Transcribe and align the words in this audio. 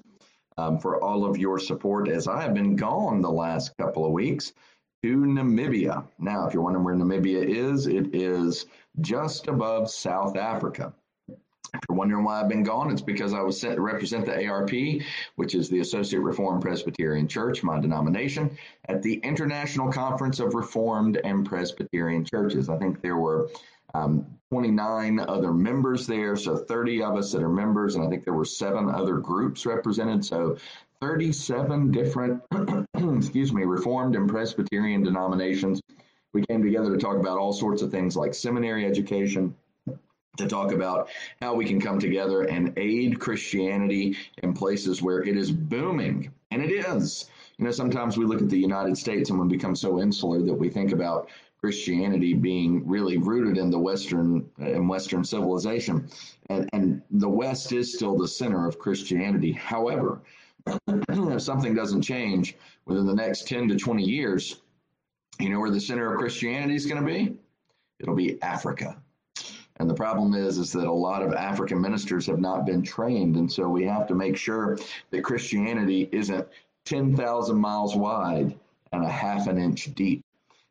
um, 0.57 0.79
for 0.79 1.03
all 1.03 1.25
of 1.25 1.37
your 1.37 1.59
support 1.59 2.07
as 2.07 2.25
I 2.25 2.43
have 2.43 2.53
been 2.53 2.77
gone 2.77 3.21
the 3.21 3.29
last 3.29 3.75
couple 3.75 4.05
of 4.05 4.13
weeks 4.13 4.53
to 5.03 5.25
Namibia. 5.25 6.07
Now, 6.19 6.47
if 6.47 6.53
you're 6.53 6.63
wondering 6.63 6.85
where 6.85 6.95
Namibia 6.95 7.43
is, 7.43 7.87
it 7.87 8.15
is 8.15 8.65
just 9.01 9.49
above 9.49 9.89
South 9.89 10.37
Africa. 10.37 10.93
If 11.75 11.81
you're 11.89 11.97
wondering 11.97 12.23
why 12.23 12.41
I've 12.41 12.49
been 12.49 12.63
gone, 12.63 12.91
it's 12.91 13.01
because 13.01 13.33
I 13.33 13.41
was 13.41 13.59
sent 13.59 13.75
to 13.75 13.81
represent 13.81 14.25
the 14.25 14.47
ARP, 14.47 14.71
which 15.35 15.55
is 15.55 15.69
the 15.69 15.79
Associate 15.79 16.19
Reformed 16.19 16.61
Presbyterian 16.61 17.27
Church, 17.27 17.63
my 17.63 17.79
denomination, 17.79 18.57
at 18.87 19.01
the 19.01 19.15
International 19.15 19.91
Conference 19.91 20.39
of 20.39 20.55
Reformed 20.55 21.19
and 21.23 21.45
Presbyterian 21.45 22.25
Churches. 22.25 22.69
I 22.69 22.77
think 22.77 23.01
there 23.01 23.17
were 23.17 23.49
um, 23.93 24.25
29 24.51 25.19
other 25.19 25.53
members 25.53 26.07
there, 26.07 26.35
so 26.35 26.57
30 26.57 27.03
of 27.03 27.15
us 27.15 27.31
that 27.31 27.41
are 27.41 27.49
members, 27.49 27.95
and 27.95 28.05
I 28.05 28.09
think 28.09 28.23
there 28.23 28.33
were 28.33 28.45
seven 28.45 28.89
other 28.89 29.17
groups 29.17 29.65
represented. 29.65 30.25
So 30.25 30.57
37 31.01 31.91
different, 31.91 32.41
excuse 32.95 33.53
me, 33.53 33.63
Reformed 33.63 34.15
and 34.15 34.29
Presbyterian 34.29 35.03
denominations. 35.03 35.81
We 36.33 36.45
came 36.45 36.63
together 36.63 36.91
to 36.91 36.97
talk 36.97 37.17
about 37.17 37.37
all 37.37 37.53
sorts 37.53 37.81
of 37.81 37.91
things 37.91 38.17
like 38.17 38.33
seminary 38.33 38.85
education, 38.85 39.55
to 40.37 40.47
talk 40.47 40.71
about 40.71 41.09
how 41.41 41.53
we 41.53 41.65
can 41.65 41.79
come 41.79 41.99
together 41.99 42.43
and 42.43 42.73
aid 42.77 43.19
Christianity 43.19 44.17
in 44.43 44.53
places 44.53 45.01
where 45.01 45.23
it 45.23 45.37
is 45.37 45.51
booming. 45.51 46.31
And 46.51 46.61
it 46.61 46.71
is. 46.71 47.29
You 47.57 47.65
know, 47.65 47.71
sometimes 47.71 48.17
we 48.17 48.25
look 48.25 48.41
at 48.41 48.49
the 48.49 48.59
United 48.59 48.97
States 48.97 49.29
and 49.29 49.39
we 49.39 49.47
become 49.47 49.75
so 49.75 50.01
insular 50.01 50.41
that 50.41 50.53
we 50.53 50.69
think 50.69 50.91
about 50.91 51.29
Christianity 51.59 52.33
being 52.33 52.87
really 52.87 53.17
rooted 53.17 53.57
in 53.57 53.71
the 53.71 53.79
Western 53.79 54.47
in 54.59 54.87
Western 54.87 55.23
civilization. 55.23 56.07
And, 56.49 56.69
and 56.73 57.01
the 57.09 57.29
West 57.29 57.71
is 57.71 57.93
still 57.93 58.17
the 58.17 58.27
center 58.27 58.67
of 58.67 58.77
Christianity. 58.77 59.51
However, 59.51 60.21
if 60.87 61.41
something 61.41 61.73
doesn't 61.73 62.01
change 62.01 62.55
within 62.85 63.05
the 63.05 63.15
next 63.15 63.47
10 63.47 63.69
to 63.69 63.75
20 63.75 64.03
years, 64.03 64.61
you 65.39 65.49
know 65.49 65.59
where 65.59 65.71
the 65.71 65.81
center 65.81 66.13
of 66.13 66.19
Christianity 66.19 66.75
is 66.75 66.85
going 66.85 67.01
to 67.01 67.07
be? 67.07 67.37
It'll 67.99 68.15
be 68.15 68.41
Africa 68.41 68.97
and 69.77 69.89
the 69.89 69.93
problem 69.93 70.33
is, 70.33 70.57
is 70.57 70.71
that 70.71 70.87
a 70.87 70.91
lot 70.91 71.21
of 71.21 71.33
African 71.33 71.81
ministers 71.81 72.25
have 72.27 72.39
not 72.39 72.65
been 72.65 72.81
trained. 72.81 73.35
And 73.35 73.51
so 73.51 73.67
we 73.67 73.83
have 73.85 74.07
to 74.07 74.15
make 74.15 74.37
sure 74.37 74.77
that 75.11 75.23
Christianity 75.23 76.07
isn't 76.11 76.47
10,000 76.85 77.57
miles 77.57 77.95
wide 77.95 78.57
and 78.93 79.03
a 79.03 79.09
half 79.09 79.47
an 79.47 79.57
inch 79.57 79.93
deep. 79.93 80.23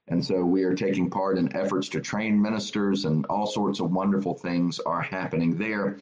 And 0.08 0.24
so 0.24 0.44
we 0.44 0.64
are 0.64 0.74
taking 0.74 1.10
part 1.10 1.38
in 1.38 1.54
efforts 1.56 1.88
to 1.90 2.00
train 2.00 2.40
ministers 2.40 3.04
and 3.04 3.24
all 3.26 3.46
sorts 3.46 3.80
of 3.80 3.90
wonderful 3.90 4.34
things 4.34 4.78
are 4.80 5.02
happening 5.02 5.56
there. 5.56 5.98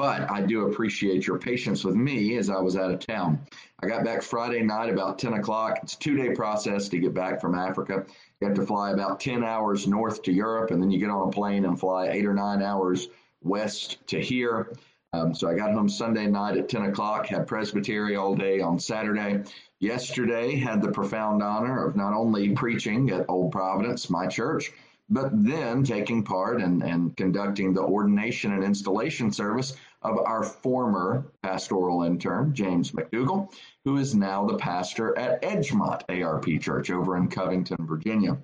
But 0.00 0.30
I 0.30 0.40
do 0.40 0.62
appreciate 0.62 1.26
your 1.26 1.38
patience 1.38 1.84
with 1.84 1.94
me 1.94 2.38
as 2.38 2.48
I 2.48 2.58
was 2.58 2.74
out 2.74 2.90
of 2.90 3.06
town. 3.06 3.38
I 3.82 3.86
got 3.86 4.02
back 4.02 4.22
Friday 4.22 4.62
night 4.62 4.88
about 4.88 5.18
10 5.18 5.34
o'clock. 5.34 5.78
It's 5.82 5.92
a 5.92 5.98
two 5.98 6.16
day 6.16 6.30
process 6.30 6.88
to 6.88 6.98
get 6.98 7.12
back 7.12 7.38
from 7.38 7.54
Africa. 7.54 8.06
You 8.40 8.48
have 8.48 8.56
to 8.56 8.64
fly 8.64 8.92
about 8.92 9.20
10 9.20 9.44
hours 9.44 9.86
north 9.86 10.22
to 10.22 10.32
Europe, 10.32 10.70
and 10.70 10.82
then 10.82 10.90
you 10.90 10.98
get 10.98 11.10
on 11.10 11.28
a 11.28 11.30
plane 11.30 11.66
and 11.66 11.78
fly 11.78 12.08
eight 12.08 12.24
or 12.24 12.32
nine 12.32 12.62
hours 12.62 13.08
west 13.42 13.98
to 14.06 14.18
here. 14.18 14.72
Um, 15.12 15.34
so 15.34 15.50
I 15.50 15.54
got 15.54 15.74
home 15.74 15.90
Sunday 15.90 16.26
night 16.26 16.56
at 16.56 16.70
10 16.70 16.86
o'clock, 16.86 17.26
had 17.26 17.46
Presbytery 17.46 18.16
all 18.16 18.34
day 18.34 18.60
on 18.62 18.78
Saturday. 18.78 19.42
Yesterday, 19.80 20.56
had 20.56 20.80
the 20.80 20.92
profound 20.92 21.42
honor 21.42 21.86
of 21.86 21.94
not 21.94 22.14
only 22.14 22.54
preaching 22.54 23.10
at 23.10 23.28
Old 23.28 23.52
Providence, 23.52 24.08
my 24.08 24.26
church, 24.26 24.72
but 25.10 25.30
then 25.44 25.82
taking 25.82 26.22
part 26.22 26.62
and, 26.62 26.82
and 26.82 27.16
conducting 27.16 27.74
the 27.74 27.82
ordination 27.82 28.52
and 28.52 28.62
installation 28.62 29.32
service 29.32 29.76
of 30.02 30.18
our 30.24 30.42
former 30.42 31.26
pastoral 31.42 32.04
intern, 32.04 32.54
James 32.54 32.92
McDougall, 32.92 33.52
who 33.84 33.98
is 33.98 34.14
now 34.14 34.46
the 34.46 34.56
pastor 34.56 35.18
at 35.18 35.42
Edgemont 35.42 36.02
ARP 36.08 36.46
Church 36.60 36.90
over 36.90 37.16
in 37.16 37.28
Covington, 37.28 37.86
Virginia. 37.86 38.38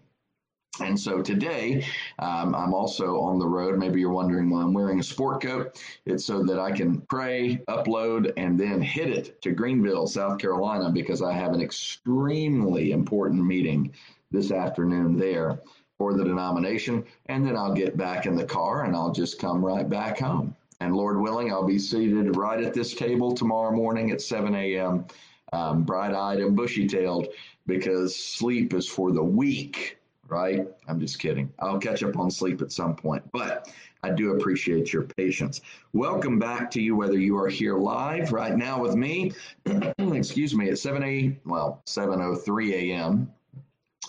And 0.81 0.99
so 0.99 1.23
today, 1.23 1.87
um, 2.19 2.55
I'm 2.55 2.75
also 2.75 3.19
on 3.21 3.39
the 3.39 3.47
road. 3.47 3.79
Maybe 3.79 4.01
you're 4.01 4.11
wondering 4.11 4.51
why 4.51 4.61
I'm 4.61 4.75
wearing 4.75 5.01
a 5.01 5.05
sport 5.05 5.41
coat. 5.41 5.81
It's 6.05 6.27
so 6.27 6.43
that 6.43 6.59
I 6.59 6.71
can 6.71 7.01
pray, 7.03 7.63
upload, 7.69 8.33
and 8.37 8.61
then 8.61 8.83
hit 8.83 9.09
it 9.09 9.41
to 9.41 9.53
Greenville, 9.53 10.07
South 10.07 10.39
Carolina, 10.39 10.91
because 10.91 11.23
I 11.23 11.33
have 11.33 11.55
an 11.55 11.63
extremely 11.63 12.91
important 12.91 13.43
meeting 13.47 13.95
this 14.31 14.51
afternoon 14.51 15.17
there 15.17 15.61
for 15.99 16.15
the 16.15 16.25
denomination. 16.25 17.05
And 17.27 17.47
then 17.47 17.57
I'll 17.57 17.75
get 17.75 17.97
back 17.97 18.27
in 18.27 18.35
the 18.35 18.45
car 18.45 18.85
and 18.85 18.95
I'll 18.95 19.13
just 19.13 19.39
come 19.39 19.65
right 19.65 19.89
back 19.89 20.19
home. 20.19 20.55
And 20.81 20.95
Lord 20.95 21.21
willing, 21.21 21.51
I'll 21.51 21.67
be 21.67 21.79
seated 21.79 22.37
right 22.37 22.63
at 22.63 22.75
this 22.75 22.95
table 22.95 23.35
tomorrow 23.35 23.75
morning 23.75 24.11
at 24.11 24.21
7 24.21 24.55
a.m., 24.55 25.07
um, 25.53 25.85
bright 25.85 26.13
eyed 26.13 26.41
and 26.41 26.55
bushy 26.55 26.87
tailed, 26.87 27.29
because 27.67 28.15
sleep 28.15 28.75
is 28.75 28.87
for 28.87 29.13
the 29.13 29.23
weak, 29.23 29.97
right? 30.29 30.67
I'm 30.87 31.01
just 31.01 31.19
kidding. 31.19 31.51
I'll 31.61 31.79
catch 31.79 32.03
up 32.03 32.19
on 32.19 32.31
sleep 32.31 32.61
at 32.61 32.73
some 32.73 32.95
point, 32.95 33.23
but 33.33 33.73
I 34.03 34.11
do 34.11 34.33
appreciate 34.33 34.93
your 34.93 35.05
patience. 35.05 35.63
Welcome 35.95 36.39
back 36.39 36.71
to 36.73 36.83
you, 36.83 36.95
whether 36.95 37.19
you 37.19 37.39
are 37.39 37.49
here 37.49 37.79
live 37.79 38.33
right 38.33 38.57
now 38.57 38.83
with 38.83 38.97
me, 38.97 39.33
excuse 39.99 40.55
me, 40.55 40.69
at 40.69 40.79
7 40.79 41.03
a, 41.03 41.39
well, 41.47 41.81
7.03 41.87 42.73
a.m., 42.73 43.33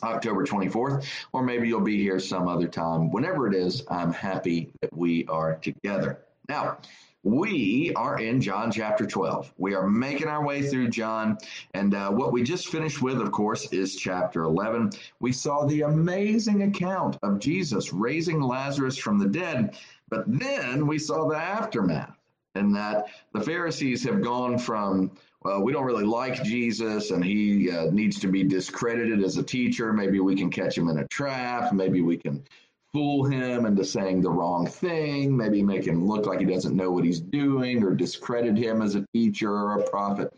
October 0.04 0.46
24th, 0.46 1.06
or 1.34 1.44
maybe 1.44 1.68
you'll 1.68 1.82
be 1.82 2.02
here 2.02 2.20
some 2.20 2.48
other 2.48 2.68
time. 2.68 3.12
Whenever 3.12 3.48
it 3.48 3.54
is, 3.54 3.84
I'm 3.90 4.14
happy 4.14 4.72
that 4.82 4.96
we 4.96 5.26
are 5.28 5.56
together. 5.56 6.20
Now, 6.50 6.78
we 7.24 7.92
are 7.96 8.20
in 8.20 8.40
John 8.40 8.72
chapter 8.72 9.06
12. 9.06 9.54
We 9.58 9.74
are 9.74 9.86
making 9.86 10.28
our 10.28 10.46
way 10.46 10.62
through 10.62 10.90
John. 10.90 11.38
And 11.74 11.94
uh, 11.94 12.10
what 12.12 12.32
we 12.32 12.42
just 12.42 12.70
finished 12.70 13.02
with, 13.02 13.20
of 13.20 13.34
course, 13.34 13.68
is 13.74 13.98
chapter 13.98 14.44
11. 14.44 14.92
We 15.20 15.34
saw 15.34 15.66
the 15.66 15.82
amazing 15.82 16.64
account 16.64 17.18
of 17.24 17.40
Jesus 17.40 17.92
raising 17.92 18.40
Lazarus 18.40 18.98
from 18.98 19.20
the 19.20 19.28
dead. 19.28 19.78
But 20.10 20.24
then 20.28 20.88
we 20.88 21.00
saw 21.00 21.28
the 21.28 21.36
aftermath, 21.36 22.16
and 22.56 22.74
that 22.76 23.08
the 23.34 23.42
Pharisees 23.42 24.06
have 24.06 24.22
gone 24.22 24.58
from 24.58 25.12
well, 25.48 25.62
we 25.62 25.72
don't 25.72 25.86
really 25.86 26.04
like 26.04 26.44
Jesus 26.44 27.12
and 27.12 27.24
he 27.24 27.72
uh, 27.72 27.86
needs 27.86 28.20
to 28.20 28.28
be 28.28 28.44
discredited 28.44 29.24
as 29.24 29.38
a 29.38 29.44
teacher. 29.44 29.94
Maybe 29.94 30.20
we 30.20 30.36
can 30.36 30.52
catch 30.52 30.78
him 30.78 30.90
in 30.90 30.98
a 30.98 31.08
trap. 31.08 31.72
Maybe 31.72 32.02
we 32.02 32.18
can 32.18 32.44
fool 32.92 33.24
him 33.24 33.66
into 33.66 33.86
saying 33.86 34.20
the 34.20 34.30
wrong 34.30 34.68
thing, 34.68 35.38
maybe 35.38 35.64
make 35.64 35.88
him 35.88 36.06
look 36.06 36.26
like 36.26 36.40
he 36.40 36.46
doesn't 36.46 36.76
know 36.76 36.92
what 36.92 37.06
he's 37.06 37.22
doing, 37.22 37.82
or 37.82 37.96
discredit 37.96 38.58
him 38.58 38.82
as 38.82 38.96
a 38.96 39.06
teacher 39.14 39.50
or 39.50 39.80
a 39.80 39.90
prophet. 39.90 40.34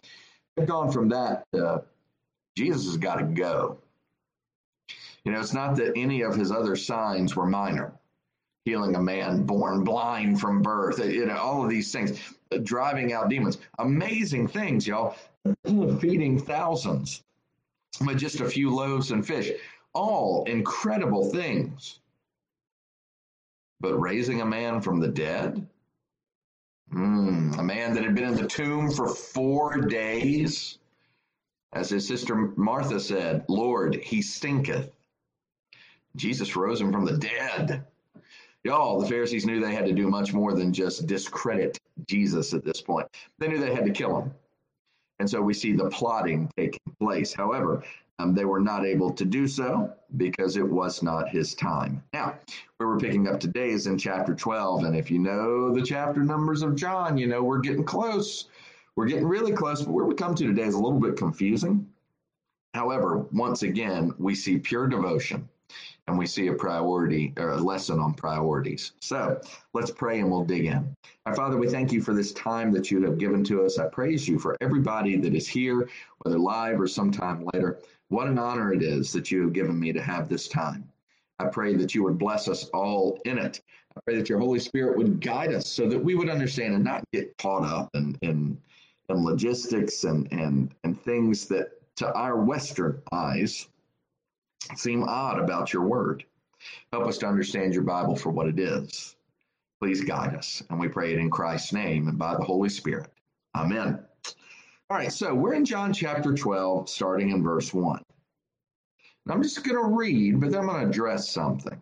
They've 0.56 0.68
gone 0.68 0.92
from 0.92 1.10
that 1.10 1.44
to 1.54 1.84
Jesus 2.56 2.86
has 2.86 2.98
got 2.98 3.16
to 3.16 3.24
go. 3.24 3.80
You 5.26 5.32
know, 5.32 5.40
it's 5.40 5.54
not 5.54 5.76
that 5.78 5.94
any 5.96 6.22
of 6.22 6.36
his 6.36 6.52
other 6.52 6.76
signs 6.76 7.36
were 7.36 7.48
minor. 7.48 7.94
Healing 8.66 8.96
a 8.96 9.02
man 9.02 9.44
born 9.44 9.84
blind 9.84 10.40
from 10.40 10.62
birth, 10.62 11.00
you 11.00 11.26
know, 11.26 11.38
all 11.38 11.64
of 11.64 11.70
these 11.70 11.92
things, 11.92 12.20
driving 12.64 13.14
out 13.14 13.30
demons, 13.30 13.58
amazing 13.80 14.48
things, 14.48 14.86
y'all, 14.86 15.16
feeding 16.00 16.40
thousands 16.40 17.24
with 18.06 18.20
just 18.20 18.42
a 18.42 18.50
few 18.50 18.74
loaves 18.74 19.12
and 19.12 19.26
fish, 19.26 19.52
all 19.94 20.44
incredible 20.46 21.32
things. 21.32 22.00
But 23.80 23.96
raising 23.98 24.42
a 24.42 24.46
man 24.46 24.82
from 24.82 25.00
the 25.00 25.08
dead? 25.08 25.68
Mm, 26.94 27.58
a 27.58 27.64
man 27.64 27.94
that 27.94 28.04
had 28.04 28.16
been 28.16 28.26
in 28.26 28.36
the 28.36 28.48
tomb 28.48 28.92
for 28.92 29.08
four 29.08 29.82
days? 29.82 30.80
As 31.72 31.90
his 31.90 32.08
sister 32.08 32.36
Martha 32.58 33.00
said, 33.00 33.46
Lord, 33.48 33.96
he 33.96 34.22
stinketh. 34.22 34.92
Jesus 36.16 36.56
rose 36.56 36.82
him 36.82 36.92
from 36.92 37.06
the 37.06 37.18
dead. 37.18 37.86
Y'all, 38.66 39.00
the 39.00 39.08
Pharisees 39.08 39.46
knew 39.46 39.62
they 39.62 39.74
had 39.74 39.86
to 39.86 39.94
do 39.94 40.10
much 40.10 40.34
more 40.34 40.54
than 40.54 40.74
just 40.74 41.08
discredit 41.08 41.78
Jesus 42.08 42.54
at 42.54 42.66
this 42.66 42.82
point. 42.82 43.08
They 43.38 43.48
knew 43.48 43.58
they 43.58 43.74
had 43.74 43.86
to 43.86 43.92
kill 43.92 44.22
him. 44.22 44.34
And 45.20 45.30
so 45.30 45.42
we 45.42 45.54
see 45.54 45.74
the 45.74 45.90
plotting 45.90 46.50
taking 46.58 46.80
place. 47.00 47.34
However, 47.34 47.84
um, 48.20 48.34
they 48.36 48.44
were 48.44 48.60
not 48.60 48.86
able 48.86 49.12
to 49.14 49.24
do 49.24 49.48
so 49.48 49.94
because 50.18 50.58
it 50.58 50.68
was 50.68 51.02
not 51.02 51.30
his 51.30 51.56
time. 51.56 52.04
Now, 52.14 52.36
where 52.78 52.90
we're 52.90 53.00
picking 53.00 53.30
up 53.30 53.40
today 53.40 53.70
is 53.70 53.88
in 53.88 53.98
chapter 53.98 54.36
12. 54.36 54.84
And 54.84 54.96
if 54.96 55.10
you 55.10 55.20
know 55.20 55.74
the 55.74 55.82
chapter 55.82 56.22
numbers 56.22 56.62
of 56.62 56.76
John, 56.76 57.18
you 57.18 57.28
know 57.28 57.42
we're 57.42 57.60
getting 57.60 57.86
close. 57.86 58.50
We're 58.98 59.08
getting 59.08 59.28
really 59.28 59.54
close, 59.54 59.82
but 59.82 59.94
where 59.94 60.06
we 60.06 60.16
come 60.16 60.36
to 60.36 60.48
today 60.48 60.64
is 60.64 60.76
a 60.76 60.80
little 60.80 61.00
bit 61.00 61.16
confusing. 61.16 61.88
However, 62.74 63.26
once 63.32 63.64
again, 63.64 64.14
we 64.18 64.36
see 64.36 64.58
pure 64.58 64.88
devotion 64.88 65.48
and 66.10 66.18
we 66.18 66.26
see 66.26 66.48
a 66.48 66.54
priority 66.54 67.34
or 67.38 67.52
a 67.52 67.58
lesson 67.58 68.00
on 68.00 68.16
priorities. 68.16 68.94
So 69.00 69.40
let's 69.74 69.92
pray 69.92 70.20
and 70.20 70.30
we'll 70.30 70.44
dig 70.44 70.66
in. 70.66 70.96
Our 71.28 71.36
Father, 71.36 71.56
we 71.56 71.70
thank 71.70 71.92
you 71.92 72.02
for 72.02 72.16
this 72.16 72.34
time 72.34 72.72
that 72.72 72.90
you 72.90 73.04
have 73.04 73.20
given 73.20 73.44
to 73.46 73.64
us. 73.64 73.78
I 73.78 73.86
praise 73.86 74.28
you 74.28 74.40
for 74.40 74.58
everybody 74.60 75.18
that 75.18 75.36
is 75.36 75.48
here, 75.48 75.88
whether 76.20 76.40
live 76.40 76.82
or 76.82 76.88
sometime 76.88 77.48
later. 77.54 77.80
What 78.08 78.28
an 78.28 78.40
honor 78.40 78.74
it 78.74 78.82
is 78.82 79.14
that 79.14 79.30
you 79.30 79.44
have 79.44 79.54
given 79.54 79.80
me 79.80 79.94
to 79.94 80.02
have 80.02 80.28
this 80.28 80.48
time. 80.48 80.90
I 81.38 81.46
pray 81.46 81.76
that 81.76 81.94
you 81.94 82.04
would 82.04 82.18
bless 82.18 82.48
us 82.48 82.66
all 82.74 83.20
in 83.26 83.38
it. 83.38 83.62
I 83.96 84.02
pray 84.04 84.18
that 84.18 84.30
your 84.30 84.40
Holy 84.40 84.60
Spirit 84.60 84.98
would 84.98 85.22
guide 85.22 85.54
us 85.54 85.68
so 85.68 85.88
that 85.88 86.04
we 86.04 86.16
would 86.16 86.30
understand 86.30 86.74
and 86.74 86.84
not 86.84 87.04
get 87.14 87.38
caught 87.38 87.64
up 87.64 87.90
in, 87.94 88.18
in, 88.24 88.58
in 89.10 89.24
logistics 89.24 90.06
and, 90.06 90.28
and, 90.32 90.74
and 90.84 91.00
things 91.00 91.46
that 91.46 91.70
to 91.98 92.12
our 92.14 92.44
Western 92.44 93.00
eyes 93.12 93.68
seem 94.76 95.04
odd 95.04 95.40
about 95.40 95.74
your 95.74 95.84
word. 95.84 96.24
Help 96.92 97.08
us 97.08 97.18
to 97.20 97.28
understand 97.28 97.74
your 97.74 97.84
Bible 97.84 98.16
for 98.16 98.30
what 98.30 98.48
it 98.48 98.60
is. 98.60 99.16
Please 99.80 100.04
guide 100.04 100.36
us. 100.36 100.62
And 100.70 100.80
we 100.80 100.88
pray 100.88 101.14
it 101.14 101.20
in 101.20 101.30
Christ's 101.30 101.74
name 101.74 102.08
and 102.08 102.18
by 102.18 102.36
the 102.36 102.44
Holy 102.44 102.70
Spirit. 102.70 103.10
Amen. 103.56 104.04
All 104.90 104.98
right, 104.98 105.12
so 105.12 105.34
we're 105.34 105.54
in 105.54 105.66
John 105.66 105.94
chapter 105.94 106.34
12, 106.34 106.90
starting 106.90 107.30
in 107.30 107.44
verse 107.44 107.74
1. 107.74 108.04
And 109.26 109.34
I'm 109.34 109.44
just 109.44 109.64
going 109.64 109.78
to 109.78 109.96
read, 109.96 110.42
but 110.42 110.52
then 110.52 110.62
I'm 110.62 110.68
going 110.68 110.82
to 110.82 110.90
address 110.90 111.30
something. 111.30 111.80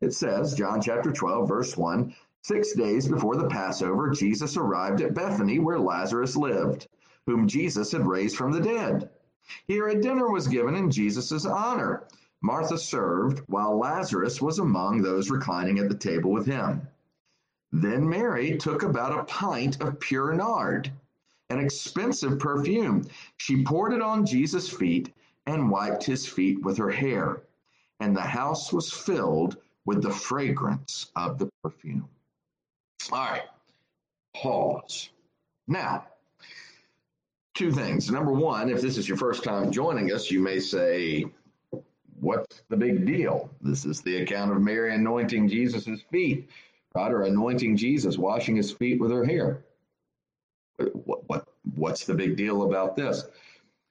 It 0.00 0.12
says, 0.12 0.54
John 0.54 0.80
chapter 0.80 1.12
12, 1.12 1.48
verse 1.48 1.76
1 1.76 2.14
Six 2.44 2.72
days 2.72 3.06
before 3.06 3.36
the 3.36 3.46
Passover, 3.46 4.10
Jesus 4.10 4.56
arrived 4.56 5.00
at 5.00 5.14
Bethany 5.14 5.60
where 5.60 5.78
Lazarus 5.78 6.34
lived, 6.34 6.88
whom 7.24 7.46
Jesus 7.46 7.92
had 7.92 8.04
raised 8.04 8.36
from 8.36 8.50
the 8.50 8.60
dead. 8.60 9.10
Here 9.66 9.88
a 9.88 10.00
dinner 10.00 10.30
was 10.30 10.48
given 10.48 10.74
in 10.74 10.90
Jesus' 10.90 11.44
honor. 11.44 12.04
Martha 12.40 12.76
served, 12.76 13.40
while 13.46 13.78
Lazarus 13.78 14.42
was 14.42 14.58
among 14.58 15.02
those 15.02 15.30
reclining 15.30 15.78
at 15.78 15.88
the 15.88 15.94
table 15.94 16.32
with 16.32 16.46
him. 16.46 16.88
Then 17.70 18.08
Mary 18.08 18.58
took 18.58 18.82
about 18.82 19.18
a 19.18 19.24
pint 19.24 19.80
of 19.80 20.00
pure 20.00 20.34
nard, 20.34 20.92
an 21.50 21.58
expensive 21.58 22.38
perfume. 22.38 23.04
She 23.36 23.64
poured 23.64 23.92
it 23.92 24.02
on 24.02 24.26
Jesus' 24.26 24.68
feet 24.68 25.14
and 25.46 25.70
wiped 25.70 26.04
his 26.04 26.26
feet 26.26 26.62
with 26.62 26.76
her 26.78 26.90
hair. 26.90 27.42
And 28.00 28.16
the 28.16 28.20
house 28.20 28.72
was 28.72 28.92
filled 28.92 29.56
with 29.84 30.02
the 30.02 30.10
fragrance 30.10 31.10
of 31.16 31.38
the 31.38 31.48
perfume. 31.62 32.08
All 33.10 33.18
right, 33.18 33.42
pause. 34.34 35.10
Now, 35.66 36.06
two 37.62 37.70
things. 37.70 38.10
Number 38.10 38.32
one, 38.32 38.68
if 38.70 38.80
this 38.80 38.98
is 38.98 39.08
your 39.08 39.16
first 39.16 39.44
time 39.44 39.70
joining 39.70 40.12
us, 40.12 40.32
you 40.32 40.40
may 40.40 40.58
say, 40.58 41.26
What's 42.18 42.62
the 42.68 42.76
big 42.76 43.06
deal? 43.06 43.50
This 43.60 43.84
is 43.84 44.00
the 44.00 44.22
account 44.22 44.50
of 44.50 44.60
Mary 44.60 44.92
anointing 44.94 45.48
Jesus' 45.48 46.02
feet, 46.10 46.48
right? 46.94 47.12
Or 47.12 47.22
anointing 47.22 47.76
Jesus, 47.76 48.18
washing 48.18 48.56
his 48.56 48.72
feet 48.72 49.00
with 49.00 49.12
her 49.12 49.24
hair. 49.24 49.64
What, 51.04 51.28
what, 51.28 51.48
what's 51.76 52.04
the 52.04 52.14
big 52.14 52.36
deal 52.36 52.62
about 52.62 52.96
this? 52.96 53.24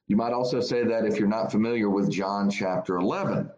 You 0.07 0.17
might 0.17 0.33
also 0.33 0.59
say 0.59 0.83
that 0.83 1.05
if 1.05 1.17
you're 1.17 1.27
not 1.27 1.51
familiar 1.51 1.89
with 1.89 2.11
John 2.11 2.49
chapter 2.49 2.97
11. 2.97 3.49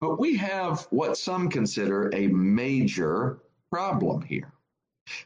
But 0.00 0.20
we 0.20 0.36
have 0.36 0.86
what 0.90 1.16
some 1.16 1.48
consider 1.48 2.10
a 2.14 2.26
major 2.28 3.40
problem 3.70 4.22
here, 4.22 4.52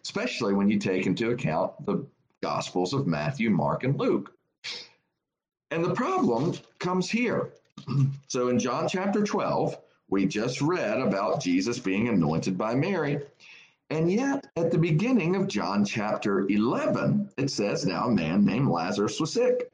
especially 0.05 0.55
when 0.55 0.69
you 0.69 0.79
take 0.79 1.07
into 1.07 1.31
account 1.31 1.73
the 1.87 2.07
Gospels 2.43 2.93
of 2.93 3.07
Matthew, 3.07 3.51
Mark, 3.51 3.85
and 3.85 3.99
Luke. 3.99 4.33
And 5.71 5.85
the 5.85 5.95
problem 5.95 6.55
comes 6.79 7.11
here. 7.11 7.51
So 8.29 8.49
in 8.49 8.59
John 8.59 8.89
chapter 8.89 9.23
12, 9.23 9.79
we 10.09 10.27
just 10.27 10.61
read 10.61 10.99
about 10.99 11.41
Jesus 11.41 11.79
being 11.79 12.09
anointed 12.09 12.59
by 12.59 12.75
Mary. 12.75 13.21
And 13.91 14.11
yet, 14.11 14.47
at 14.57 14.71
the 14.71 14.79
beginning 14.79 15.37
of 15.37 15.47
John 15.47 15.85
chapter 15.85 16.49
11, 16.49 17.31
it 17.37 17.51
says, 17.51 17.87
Now 17.87 18.07
a 18.07 18.15
man 18.15 18.45
named 18.45 18.69
Lazarus 18.69 19.21
was 19.21 19.33
sick. 19.33 19.71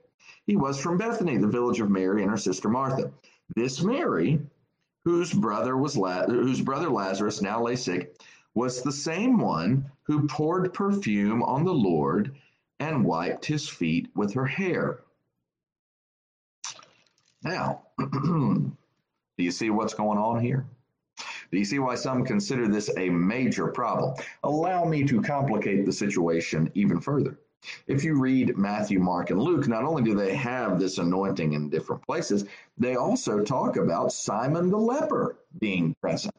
He 0.46 0.56
was 0.56 0.80
from 0.80 0.98
Bethany, 0.98 1.38
the 1.38 1.46
village 1.46 1.80
of 1.80 1.90
Mary 1.90 2.22
and 2.22 2.30
her 2.30 2.36
sister 2.36 2.68
Martha. 2.68 3.10
This 3.54 3.82
Mary, 3.82 4.40
whose 5.04 5.32
brother 5.32 5.76
was 5.76 5.96
La- 5.96 6.26
whose 6.26 6.60
brother 6.60 6.90
Lazarus 6.90 7.40
now 7.40 7.62
lay 7.62 7.76
sick, 7.76 8.20
was 8.54 8.82
the 8.82 8.92
same 8.92 9.38
one 9.38 9.90
who 10.02 10.26
poured 10.26 10.74
perfume 10.74 11.42
on 11.42 11.64
the 11.64 11.72
Lord 11.72 12.34
and 12.80 13.04
wiped 13.04 13.44
his 13.44 13.68
feet 13.68 14.08
with 14.14 14.34
her 14.34 14.46
hair. 14.46 15.00
Now, 17.42 17.82
do 17.98 18.74
you 19.38 19.50
see 19.50 19.70
what's 19.70 19.94
going 19.94 20.18
on 20.18 20.40
here? 20.40 20.66
Do 21.50 21.58
you 21.58 21.64
see 21.64 21.78
why 21.78 21.96
some 21.96 22.24
consider 22.24 22.66
this 22.66 22.90
a 22.96 23.10
major 23.10 23.68
problem? 23.68 24.14
Allow 24.42 24.84
me 24.84 25.04
to 25.04 25.20
complicate 25.20 25.84
the 25.84 25.92
situation 25.92 26.70
even 26.74 27.00
further. 27.00 27.38
If 27.86 28.04
you 28.04 28.18
read 28.18 28.56
Matthew, 28.56 28.98
Mark, 28.98 29.30
and 29.30 29.40
Luke, 29.40 29.68
not 29.68 29.84
only 29.84 30.02
do 30.02 30.14
they 30.14 30.34
have 30.34 30.80
this 30.80 30.98
anointing 30.98 31.52
in 31.52 31.68
different 31.68 32.04
places, 32.06 32.44
they 32.78 32.96
also 32.96 33.44
talk 33.44 33.76
about 33.76 34.12
Simon 34.12 34.70
the 34.70 34.78
leper 34.78 35.36
being 35.60 35.94
present. 36.00 36.34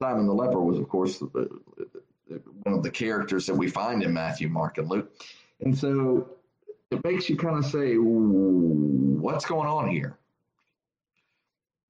Simon 0.00 0.26
the 0.26 0.34
leper 0.34 0.60
was, 0.60 0.78
of 0.78 0.88
course, 0.88 1.20
one 1.20 2.74
of 2.74 2.82
the 2.82 2.90
characters 2.90 3.46
that 3.46 3.54
we 3.54 3.68
find 3.68 4.02
in 4.02 4.12
Matthew, 4.12 4.48
Mark, 4.48 4.78
and 4.78 4.88
Luke. 4.88 5.12
And 5.60 5.76
so 5.76 6.28
it 6.90 7.02
makes 7.04 7.28
you 7.28 7.36
kind 7.36 7.56
of 7.56 7.64
say, 7.64 7.94
what's 7.94 9.44
going 9.46 9.68
on 9.68 9.88
here? 9.88 10.16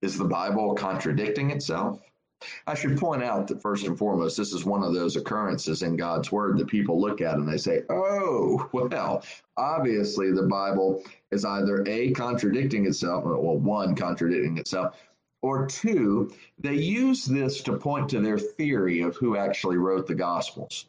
Is 0.02 0.16
the 0.16 0.24
Bible 0.24 0.74
contradicting 0.74 1.50
itself? 1.50 2.00
I 2.66 2.74
should 2.74 2.98
point 2.98 3.24
out 3.24 3.48
that 3.48 3.62
first 3.62 3.86
and 3.86 3.96
foremost, 3.96 4.36
this 4.36 4.52
is 4.52 4.64
one 4.64 4.82
of 4.82 4.92
those 4.92 5.16
occurrences 5.16 5.82
in 5.82 5.96
God's 5.96 6.30
Word 6.30 6.58
that 6.58 6.68
people 6.68 7.00
look 7.00 7.22
at 7.22 7.36
and 7.36 7.48
they 7.48 7.56
say, 7.56 7.82
oh, 7.88 8.68
well, 8.72 9.24
obviously 9.56 10.32
the 10.32 10.42
Bible 10.42 11.02
is 11.30 11.46
either 11.46 11.82
A, 11.86 12.12
contradicting 12.12 12.86
itself, 12.86 13.24
well, 13.24 13.56
one, 13.56 13.94
contradicting 13.94 14.58
itself, 14.58 14.96
or 15.40 15.66
two, 15.66 16.30
they 16.58 16.74
use 16.74 17.24
this 17.24 17.62
to 17.62 17.78
point 17.78 18.10
to 18.10 18.20
their 18.20 18.38
theory 18.38 19.00
of 19.00 19.16
who 19.16 19.36
actually 19.36 19.78
wrote 19.78 20.06
the 20.06 20.14
Gospels. 20.14 20.86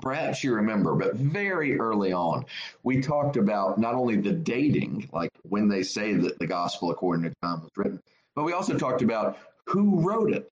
Perhaps 0.00 0.44
you 0.44 0.54
remember, 0.54 0.94
but 0.94 1.16
very 1.16 1.78
early 1.78 2.12
on, 2.12 2.44
we 2.82 3.00
talked 3.00 3.36
about 3.36 3.78
not 3.78 3.94
only 3.94 4.16
the 4.16 4.32
dating, 4.32 5.08
like 5.12 5.30
when 5.42 5.68
they 5.68 5.82
say 5.82 6.14
that 6.14 6.38
the 6.38 6.46
Gospel 6.46 6.90
according 6.90 7.24
to 7.24 7.34
John 7.42 7.62
was 7.62 7.70
written, 7.76 8.02
but 8.34 8.44
we 8.44 8.52
also 8.52 8.76
talked 8.76 9.02
about 9.02 9.38
who 9.64 10.00
wrote 10.00 10.32
it. 10.32 10.50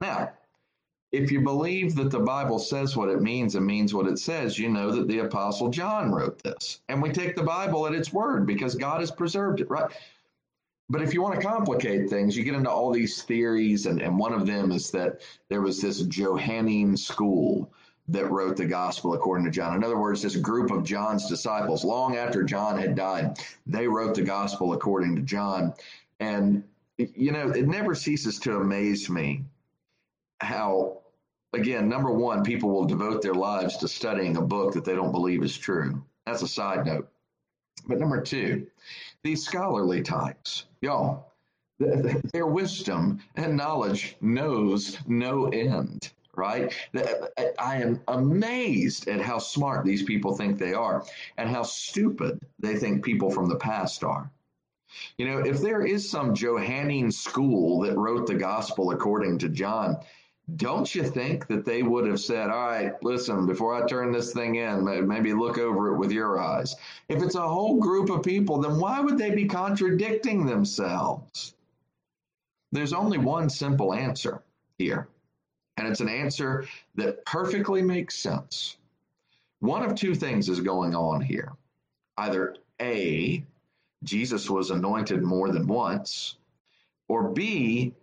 Now, 0.00 0.32
if 1.12 1.30
you 1.30 1.42
believe 1.42 1.94
that 1.96 2.10
the 2.10 2.18
Bible 2.18 2.58
says 2.58 2.96
what 2.96 3.10
it 3.10 3.20
means 3.20 3.54
and 3.54 3.66
means 3.66 3.92
what 3.92 4.06
it 4.06 4.18
says, 4.18 4.58
you 4.58 4.68
know 4.68 4.90
that 4.90 5.08
the 5.08 5.20
Apostle 5.20 5.68
John 5.68 6.10
wrote 6.10 6.42
this. 6.42 6.80
And 6.88 7.02
we 7.02 7.10
take 7.10 7.36
the 7.36 7.42
Bible 7.42 7.86
at 7.86 7.94
its 7.94 8.12
word 8.12 8.46
because 8.46 8.74
God 8.74 9.00
has 9.00 9.10
preserved 9.10 9.60
it, 9.60 9.70
right? 9.70 9.90
But 10.88 11.02
if 11.02 11.14
you 11.14 11.22
want 11.22 11.40
to 11.40 11.46
complicate 11.46 12.10
things, 12.10 12.36
you 12.36 12.44
get 12.44 12.54
into 12.54 12.70
all 12.70 12.90
these 12.92 13.22
theories, 13.22 13.86
and, 13.86 14.02
and 14.02 14.18
one 14.18 14.32
of 14.32 14.46
them 14.46 14.72
is 14.72 14.90
that 14.90 15.20
there 15.48 15.60
was 15.60 15.80
this 15.80 16.02
Johannine 16.02 16.96
school 16.96 17.72
that 18.08 18.30
wrote 18.30 18.56
the 18.56 18.66
gospel 18.66 19.14
according 19.14 19.44
to 19.44 19.50
John. 19.50 19.76
In 19.76 19.84
other 19.84 19.98
words, 19.98 20.22
this 20.22 20.36
group 20.36 20.70
of 20.70 20.84
John's 20.84 21.28
disciples, 21.28 21.84
long 21.84 22.16
after 22.16 22.42
John 22.42 22.78
had 22.78 22.94
died, 22.94 23.38
they 23.66 23.86
wrote 23.86 24.14
the 24.14 24.22
gospel 24.22 24.72
according 24.72 25.16
to 25.16 25.22
John. 25.22 25.72
And, 26.18 26.64
you 26.98 27.32
know, 27.32 27.50
it 27.50 27.68
never 27.68 27.94
ceases 27.94 28.38
to 28.40 28.56
amaze 28.56 29.08
me 29.08 29.44
how, 30.40 30.98
again, 31.52 31.88
number 31.88 32.10
one, 32.10 32.42
people 32.42 32.70
will 32.70 32.84
devote 32.84 33.22
their 33.22 33.34
lives 33.34 33.76
to 33.78 33.88
studying 33.88 34.36
a 34.36 34.42
book 34.42 34.74
that 34.74 34.84
they 34.84 34.94
don't 34.94 35.12
believe 35.12 35.42
is 35.42 35.56
true. 35.56 36.02
That's 36.26 36.42
a 36.42 36.48
side 36.48 36.84
note. 36.84 37.08
But 37.86 37.98
number 37.98 38.20
two, 38.20 38.66
these 39.22 39.44
scholarly 39.44 40.02
types, 40.02 40.66
y'all, 40.80 41.32
their 41.78 42.46
wisdom 42.46 43.20
and 43.36 43.56
knowledge 43.56 44.16
knows 44.20 44.98
no 45.06 45.46
end 45.46 46.12
right? 46.36 46.72
Uh, 46.96 47.26
I 47.58 47.76
am 47.76 48.00
amazed 48.08 49.08
at 49.08 49.20
how 49.20 49.38
smart 49.38 49.84
these 49.84 50.02
people 50.02 50.36
think 50.36 50.58
they 50.58 50.74
are 50.74 51.04
and 51.36 51.48
how 51.48 51.62
stupid 51.62 52.40
they 52.58 52.76
think 52.76 53.04
people 53.04 53.30
from 53.30 53.48
the 53.48 53.56
past 53.56 54.02
are. 54.04 54.30
You 55.16 55.26
know, 55.26 55.38
if 55.38 55.60
there 55.60 55.86
is 55.86 56.08
some 56.08 56.34
Johannine 56.34 57.10
school 57.10 57.80
that 57.80 57.96
wrote 57.96 58.26
the 58.26 58.34
gospel 58.34 58.90
according 58.90 59.38
to 59.38 59.48
John, 59.48 59.96
don't 60.56 60.92
you 60.94 61.04
think 61.04 61.46
that 61.46 61.64
they 61.64 61.82
would 61.82 62.06
have 62.06 62.20
said, 62.20 62.50
all 62.50 62.66
right, 62.66 62.92
listen, 63.02 63.46
before 63.46 63.74
I 63.74 63.86
turn 63.86 64.12
this 64.12 64.32
thing 64.32 64.56
in, 64.56 64.84
maybe 65.06 65.32
look 65.32 65.56
over 65.56 65.94
it 65.94 65.98
with 65.98 66.12
your 66.12 66.40
eyes? 66.40 66.74
If 67.08 67.22
it's 67.22 67.36
a 67.36 67.48
whole 67.48 67.78
group 67.78 68.10
of 68.10 68.22
people, 68.22 68.60
then 68.60 68.78
why 68.78 69.00
would 69.00 69.16
they 69.16 69.30
be 69.30 69.46
contradicting 69.46 70.44
themselves? 70.44 71.54
There's 72.72 72.92
only 72.92 73.18
one 73.18 73.48
simple 73.48 73.94
answer 73.94 74.42
here. 74.78 75.08
And 75.82 75.90
it's 75.90 76.00
an 76.00 76.08
answer 76.08 76.64
that 76.94 77.24
perfectly 77.26 77.82
makes 77.82 78.14
sense. 78.14 78.76
One 79.58 79.82
of 79.82 79.96
two 79.96 80.14
things 80.14 80.48
is 80.48 80.60
going 80.60 80.94
on 80.94 81.20
here. 81.20 81.54
Either 82.16 82.54
A, 82.80 83.44
Jesus 84.04 84.48
was 84.48 84.70
anointed 84.70 85.24
more 85.24 85.50
than 85.50 85.66
once, 85.66 86.36
or 87.08 87.30
B, 87.30 87.94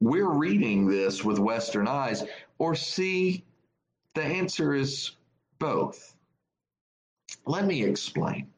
we're 0.00 0.28
reading 0.28 0.88
this 0.88 1.22
with 1.22 1.38
Western 1.38 1.86
eyes, 1.86 2.24
or 2.58 2.74
C, 2.74 3.44
the 4.14 4.24
answer 4.24 4.74
is 4.74 5.12
both. 5.60 6.16
Let 7.46 7.64
me 7.64 7.84
explain. 7.84 8.48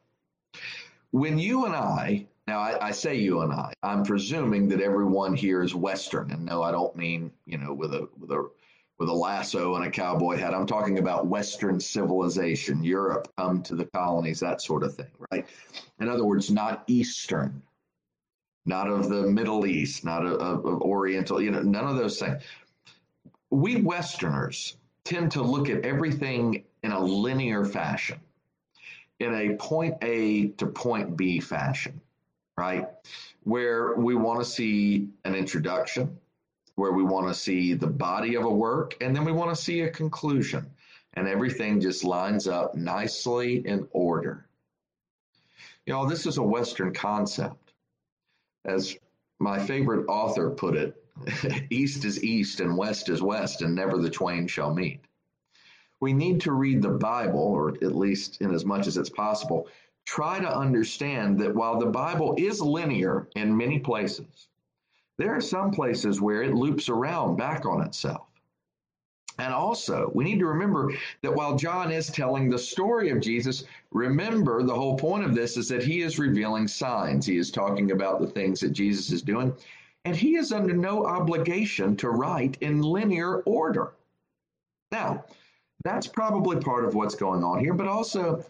When 1.10 1.38
you 1.38 1.66
and 1.66 1.76
I, 1.76 2.26
now 2.46 2.58
I, 2.58 2.88
I, 2.88 2.90
say 2.92 3.16
you 3.16 3.40
and 3.40 3.52
I, 3.52 3.72
I'm 3.82 4.04
presuming 4.04 4.68
that 4.68 4.80
everyone 4.80 5.34
here 5.34 5.62
is 5.62 5.74
Western, 5.74 6.30
and 6.30 6.44
no, 6.44 6.62
I 6.62 6.70
don't 6.70 6.94
mean 6.96 7.32
you 7.44 7.58
know 7.58 7.74
with 7.74 7.92
a 7.92 8.08
with 8.18 8.30
a 8.30 8.48
with 8.98 9.08
a 9.08 9.14
lasso 9.14 9.74
and 9.74 9.84
a 9.84 9.90
cowboy 9.90 10.36
hat. 10.36 10.54
I'm 10.54 10.66
talking 10.66 10.98
about 10.98 11.26
Western 11.26 11.80
civilization, 11.80 12.82
Europe, 12.82 13.30
come 13.36 13.62
to 13.64 13.74
the 13.74 13.84
colonies, 13.86 14.40
that 14.40 14.62
sort 14.62 14.82
of 14.82 14.94
thing, 14.94 15.10
right? 15.30 15.46
In 16.00 16.08
other 16.08 16.24
words, 16.24 16.50
not 16.50 16.84
Eastern, 16.86 17.62
not 18.64 18.88
of 18.88 19.08
the 19.08 19.22
Middle 19.22 19.66
East, 19.66 20.04
not 20.04 20.24
of, 20.24 20.64
of 20.64 20.80
Oriental, 20.82 21.42
you 21.42 21.50
know, 21.50 21.62
none 21.62 21.86
of 21.86 21.96
those 21.96 22.18
things. 22.18 22.42
We 23.50 23.82
Westerners 23.82 24.76
tend 25.04 25.32
to 25.32 25.42
look 25.42 25.68
at 25.68 25.84
everything 25.84 26.64
in 26.82 26.92
a 26.92 27.00
linear 27.00 27.64
fashion, 27.64 28.18
in 29.20 29.34
a 29.34 29.56
point 29.56 29.96
A 30.02 30.48
to 30.48 30.66
point 30.66 31.16
B 31.16 31.40
fashion, 31.40 32.00
right? 32.56 32.88
Where 33.44 33.94
we 33.94 34.14
want 34.14 34.40
to 34.40 34.44
see 34.44 35.08
an 35.24 35.34
introduction, 35.34 36.18
where 36.74 36.92
we 36.92 37.02
want 37.02 37.28
to 37.28 37.34
see 37.34 37.74
the 37.74 37.86
body 37.86 38.34
of 38.34 38.44
a 38.44 38.50
work, 38.50 38.96
and 39.00 39.14
then 39.14 39.24
we 39.24 39.32
want 39.32 39.56
to 39.56 39.62
see 39.62 39.82
a 39.82 39.90
conclusion. 39.90 40.66
And 41.14 41.26
everything 41.26 41.80
just 41.80 42.04
lines 42.04 42.46
up 42.46 42.74
nicely 42.74 43.66
in 43.66 43.88
order. 43.90 44.46
You 45.86 45.94
know, 45.94 46.06
this 46.06 46.26
is 46.26 46.36
a 46.36 46.42
Western 46.42 46.92
concept. 46.92 47.72
As 48.66 48.96
my 49.38 49.58
favorite 49.58 50.06
author 50.08 50.50
put 50.50 50.76
it, 50.76 51.02
east 51.70 52.04
is 52.04 52.22
east 52.22 52.60
and 52.60 52.76
west 52.76 53.08
is 53.08 53.22
west, 53.22 53.62
and 53.62 53.74
never 53.74 53.96
the 53.96 54.10
twain 54.10 54.46
shall 54.46 54.74
meet. 54.74 55.00
We 56.00 56.12
need 56.12 56.42
to 56.42 56.52
read 56.52 56.82
the 56.82 56.90
Bible, 56.90 57.40
or 57.40 57.70
at 57.70 57.96
least 57.96 58.42
in 58.42 58.52
as 58.52 58.66
much 58.66 58.86
as 58.86 58.98
it's 58.98 59.08
possible, 59.08 59.68
try 60.06 60.38
to 60.38 60.56
understand 60.56 61.38
that 61.40 61.54
while 61.54 61.78
the 61.78 61.86
Bible 61.86 62.34
is 62.38 62.60
linear 62.60 63.28
in 63.34 63.56
many 63.56 63.78
places, 63.78 64.48
there 65.18 65.34
are 65.34 65.40
some 65.40 65.70
places 65.70 66.20
where 66.20 66.42
it 66.42 66.54
loops 66.54 66.88
around 66.88 67.36
back 67.36 67.66
on 67.66 67.82
itself. 67.82 68.26
And 69.38 69.52
also, 69.52 70.10
we 70.14 70.24
need 70.24 70.38
to 70.38 70.46
remember 70.46 70.92
that 71.22 71.34
while 71.34 71.56
John 71.56 71.92
is 71.92 72.06
telling 72.06 72.48
the 72.48 72.58
story 72.58 73.10
of 73.10 73.20
Jesus, 73.20 73.64
remember 73.92 74.62
the 74.62 74.74
whole 74.74 74.96
point 74.96 75.24
of 75.24 75.34
this 75.34 75.58
is 75.58 75.68
that 75.68 75.82
he 75.82 76.00
is 76.00 76.18
revealing 76.18 76.68
signs. 76.68 77.26
He 77.26 77.36
is 77.36 77.50
talking 77.50 77.90
about 77.90 78.20
the 78.20 78.28
things 78.28 78.60
that 78.60 78.70
Jesus 78.70 79.10
is 79.10 79.20
doing, 79.20 79.52
and 80.06 80.16
he 80.16 80.36
is 80.36 80.52
under 80.52 80.74
no 80.74 81.04
obligation 81.04 81.96
to 81.96 82.10
write 82.10 82.56
in 82.62 82.80
linear 82.80 83.40
order. 83.40 83.92
Now, 84.90 85.24
that's 85.84 86.06
probably 86.06 86.56
part 86.58 86.84
of 86.86 86.94
what's 86.94 87.14
going 87.14 87.44
on 87.44 87.60
here, 87.60 87.74
but 87.74 87.88
also, 87.88 88.42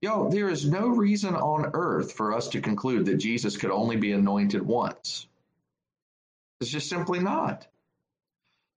yo, 0.00 0.30
there 0.30 0.48
is 0.48 0.66
no 0.66 0.88
reason 0.88 1.34
on 1.34 1.70
earth 1.74 2.12
for 2.12 2.34
us 2.34 2.48
to 2.48 2.60
conclude 2.60 3.06
that 3.06 3.16
Jesus 3.16 3.56
could 3.56 3.70
only 3.70 3.96
be 3.96 4.12
anointed 4.12 4.62
once. 4.62 5.26
It's 6.60 6.70
just 6.70 6.88
simply 6.88 7.20
not. 7.20 7.66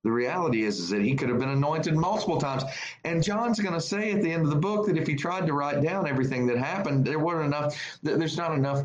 The 0.03 0.11
reality 0.11 0.63
is, 0.63 0.79
is 0.79 0.89
that 0.89 1.01
he 1.01 1.15
could 1.15 1.29
have 1.29 1.39
been 1.39 1.49
anointed 1.49 1.95
multiple 1.95 2.37
times. 2.37 2.63
And 3.05 3.23
John's 3.23 3.59
going 3.59 3.73
to 3.73 3.81
say 3.81 4.11
at 4.11 4.21
the 4.21 4.31
end 4.31 4.43
of 4.43 4.49
the 4.49 4.57
book 4.57 4.87
that 4.87 4.97
if 4.97 5.07
he 5.07 5.15
tried 5.15 5.47
to 5.47 5.53
write 5.53 5.81
down 5.81 6.07
everything 6.07 6.45
that 6.47 6.57
happened, 6.57 7.05
there 7.05 7.19
wasn't 7.19 7.45
enough, 7.45 7.97
there's 8.01 8.37
not 8.37 8.53
enough 8.53 8.83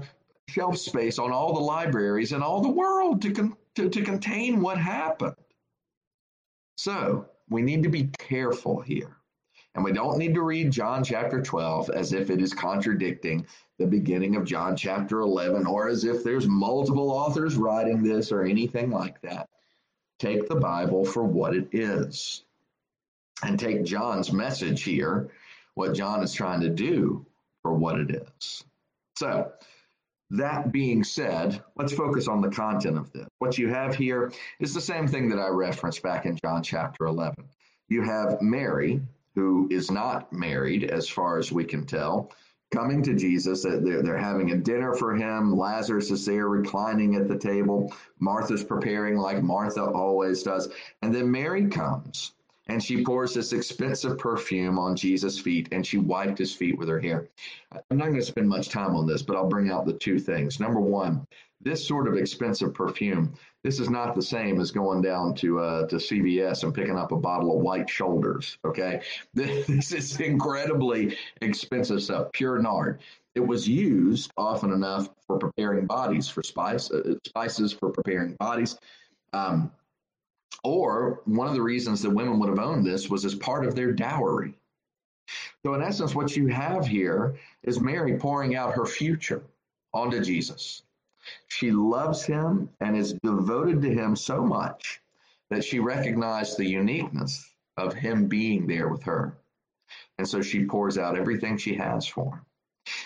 shelf 0.48 0.78
space 0.78 1.18
on 1.18 1.32
all 1.32 1.54
the 1.54 1.60
libraries 1.60 2.32
in 2.32 2.42
all 2.42 2.60
the 2.60 2.68
world 2.68 3.20
to, 3.22 3.32
con- 3.32 3.56
to, 3.74 3.88
to 3.88 4.02
contain 4.02 4.60
what 4.60 4.78
happened. 4.78 5.34
So 6.76 7.26
we 7.50 7.62
need 7.62 7.82
to 7.82 7.88
be 7.88 8.10
careful 8.18 8.80
here. 8.80 9.17
And 9.74 9.84
we 9.84 9.92
don't 9.92 10.18
need 10.18 10.34
to 10.34 10.42
read 10.42 10.70
John 10.70 11.04
chapter 11.04 11.42
12 11.42 11.90
as 11.90 12.12
if 12.12 12.30
it 12.30 12.40
is 12.40 12.52
contradicting 12.52 13.46
the 13.78 13.86
beginning 13.86 14.36
of 14.36 14.44
John 14.44 14.76
chapter 14.76 15.20
11 15.20 15.66
or 15.66 15.88
as 15.88 16.04
if 16.04 16.24
there's 16.24 16.48
multiple 16.48 17.10
authors 17.10 17.56
writing 17.56 18.02
this 18.02 18.32
or 18.32 18.42
anything 18.42 18.90
like 18.90 19.20
that. 19.22 19.48
Take 20.18 20.48
the 20.48 20.56
Bible 20.56 21.04
for 21.04 21.22
what 21.22 21.54
it 21.54 21.68
is 21.72 22.44
and 23.42 23.58
take 23.58 23.84
John's 23.84 24.32
message 24.32 24.82
here, 24.82 25.28
what 25.74 25.94
John 25.94 26.24
is 26.24 26.32
trying 26.32 26.60
to 26.62 26.70
do, 26.70 27.24
for 27.62 27.72
what 27.72 28.00
it 28.00 28.10
is. 28.10 28.64
So, 29.16 29.52
that 30.30 30.72
being 30.72 31.04
said, 31.04 31.62
let's 31.76 31.92
focus 31.92 32.28
on 32.28 32.40
the 32.40 32.50
content 32.50 32.98
of 32.98 33.10
this. 33.12 33.26
What 33.38 33.56
you 33.56 33.68
have 33.68 33.94
here 33.94 34.32
is 34.60 34.74
the 34.74 34.80
same 34.80 35.06
thing 35.08 35.28
that 35.30 35.38
I 35.38 35.48
referenced 35.48 36.02
back 36.02 36.26
in 36.26 36.36
John 36.44 36.62
chapter 36.62 37.06
11. 37.06 37.48
You 37.88 38.02
have 38.02 38.42
Mary, 38.42 39.00
who 39.38 39.68
is 39.70 39.88
not 39.88 40.32
married, 40.32 40.90
as 40.90 41.08
far 41.08 41.38
as 41.38 41.52
we 41.52 41.64
can 41.64 41.86
tell, 41.86 42.32
coming 42.72 43.04
to 43.04 43.14
Jesus. 43.14 43.62
They're, 43.62 44.02
they're 44.02 44.18
having 44.18 44.50
a 44.50 44.56
dinner 44.56 44.94
for 44.94 45.14
him. 45.14 45.56
Lazarus 45.56 46.10
is 46.10 46.26
there 46.26 46.48
reclining 46.48 47.14
at 47.14 47.28
the 47.28 47.38
table. 47.38 47.92
Martha's 48.18 48.64
preparing 48.64 49.16
like 49.16 49.40
Martha 49.40 49.84
always 49.84 50.42
does. 50.42 50.68
And 51.02 51.14
then 51.14 51.30
Mary 51.30 51.68
comes 51.68 52.32
and 52.68 52.82
she 52.82 53.04
pours 53.04 53.34
this 53.34 53.52
expensive 53.52 54.18
perfume 54.18 54.78
on 54.78 54.94
Jesus' 54.94 55.38
feet 55.38 55.68
and 55.72 55.86
she 55.86 55.98
wiped 55.98 56.38
his 56.38 56.54
feet 56.54 56.78
with 56.78 56.88
her 56.88 57.00
hair. 57.00 57.28
I'm 57.72 57.96
not 57.96 58.06
going 58.06 58.20
to 58.20 58.22
spend 58.22 58.48
much 58.48 58.68
time 58.68 58.94
on 58.94 59.06
this, 59.06 59.22
but 59.22 59.36
I'll 59.36 59.48
bring 59.48 59.70
out 59.70 59.86
the 59.86 59.94
two 59.94 60.18
things. 60.18 60.60
Number 60.60 60.80
one, 60.80 61.26
this 61.60 61.86
sort 61.86 62.06
of 62.06 62.16
expensive 62.16 62.74
perfume, 62.74 63.34
this 63.64 63.80
is 63.80 63.90
not 63.90 64.14
the 64.14 64.22
same 64.22 64.60
as 64.60 64.70
going 64.70 65.02
down 65.02 65.34
to 65.36 65.58
uh, 65.58 65.86
to 65.88 65.96
CVS 65.96 66.62
and 66.62 66.74
picking 66.74 66.96
up 66.96 67.10
a 67.10 67.16
bottle 67.16 67.56
of 67.56 67.62
white 67.62 67.90
shoulders. 67.90 68.58
Okay, 68.64 69.02
this 69.34 69.92
is 69.92 70.20
incredibly 70.20 71.16
expensive 71.40 72.02
stuff, 72.02 72.30
pure 72.32 72.58
nard. 72.58 73.00
It 73.34 73.46
was 73.46 73.68
used 73.68 74.32
often 74.36 74.72
enough 74.72 75.08
for 75.26 75.38
preparing 75.38 75.86
bodies 75.86 76.28
for 76.28 76.42
spice 76.42 76.90
uh, 76.90 77.14
spices 77.26 77.72
for 77.72 77.90
preparing 77.90 78.34
bodies. 78.34 78.78
Um, 79.32 79.72
or 80.64 81.20
one 81.24 81.48
of 81.48 81.54
the 81.54 81.62
reasons 81.62 82.02
that 82.02 82.10
women 82.10 82.38
would 82.38 82.48
have 82.48 82.58
owned 82.58 82.84
this 82.84 83.08
was 83.08 83.24
as 83.24 83.34
part 83.34 83.64
of 83.64 83.74
their 83.74 83.92
dowry. 83.92 84.54
So, 85.62 85.74
in 85.74 85.82
essence, 85.82 86.14
what 86.14 86.36
you 86.36 86.46
have 86.48 86.86
here 86.86 87.36
is 87.62 87.80
Mary 87.80 88.16
pouring 88.18 88.56
out 88.56 88.74
her 88.74 88.86
future 88.86 89.42
onto 89.92 90.22
Jesus. 90.22 90.82
She 91.48 91.70
loves 91.70 92.24
him 92.24 92.70
and 92.80 92.96
is 92.96 93.14
devoted 93.22 93.82
to 93.82 93.92
him 93.92 94.16
so 94.16 94.44
much 94.44 95.02
that 95.50 95.64
she 95.64 95.78
recognized 95.78 96.56
the 96.56 96.66
uniqueness 96.66 97.54
of 97.76 97.94
him 97.94 98.26
being 98.26 98.66
there 98.66 98.88
with 98.88 99.02
her. 99.02 99.36
And 100.18 100.28
so 100.28 100.42
she 100.42 100.64
pours 100.64 100.98
out 100.98 101.18
everything 101.18 101.56
she 101.56 101.74
has 101.74 102.06
for 102.06 102.34
him. 102.36 102.46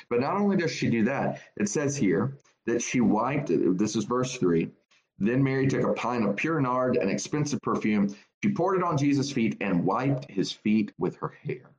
But 0.08 0.20
not 0.20 0.36
only 0.36 0.56
does 0.56 0.70
she 0.70 0.88
do 0.88 1.04
that, 1.04 1.40
it 1.56 1.68
says 1.68 1.96
here 1.96 2.36
that 2.66 2.82
she 2.82 3.00
wiped, 3.00 3.48
this 3.78 3.96
is 3.96 4.04
verse 4.04 4.36
3. 4.36 4.70
Then 5.18 5.42
Mary 5.42 5.66
took 5.66 5.84
a 5.84 5.92
pint 5.92 6.24
of 6.24 6.36
pure 6.36 6.60
nard, 6.60 6.96
an 6.96 7.08
expensive 7.08 7.60
perfume. 7.62 8.14
She 8.42 8.52
poured 8.52 8.76
it 8.76 8.82
on 8.82 8.96
Jesus' 8.96 9.30
feet 9.30 9.56
and 9.60 9.84
wiped 9.84 10.30
his 10.30 10.50
feet 10.50 10.92
with 10.98 11.16
her 11.16 11.28
hair. 11.44 11.70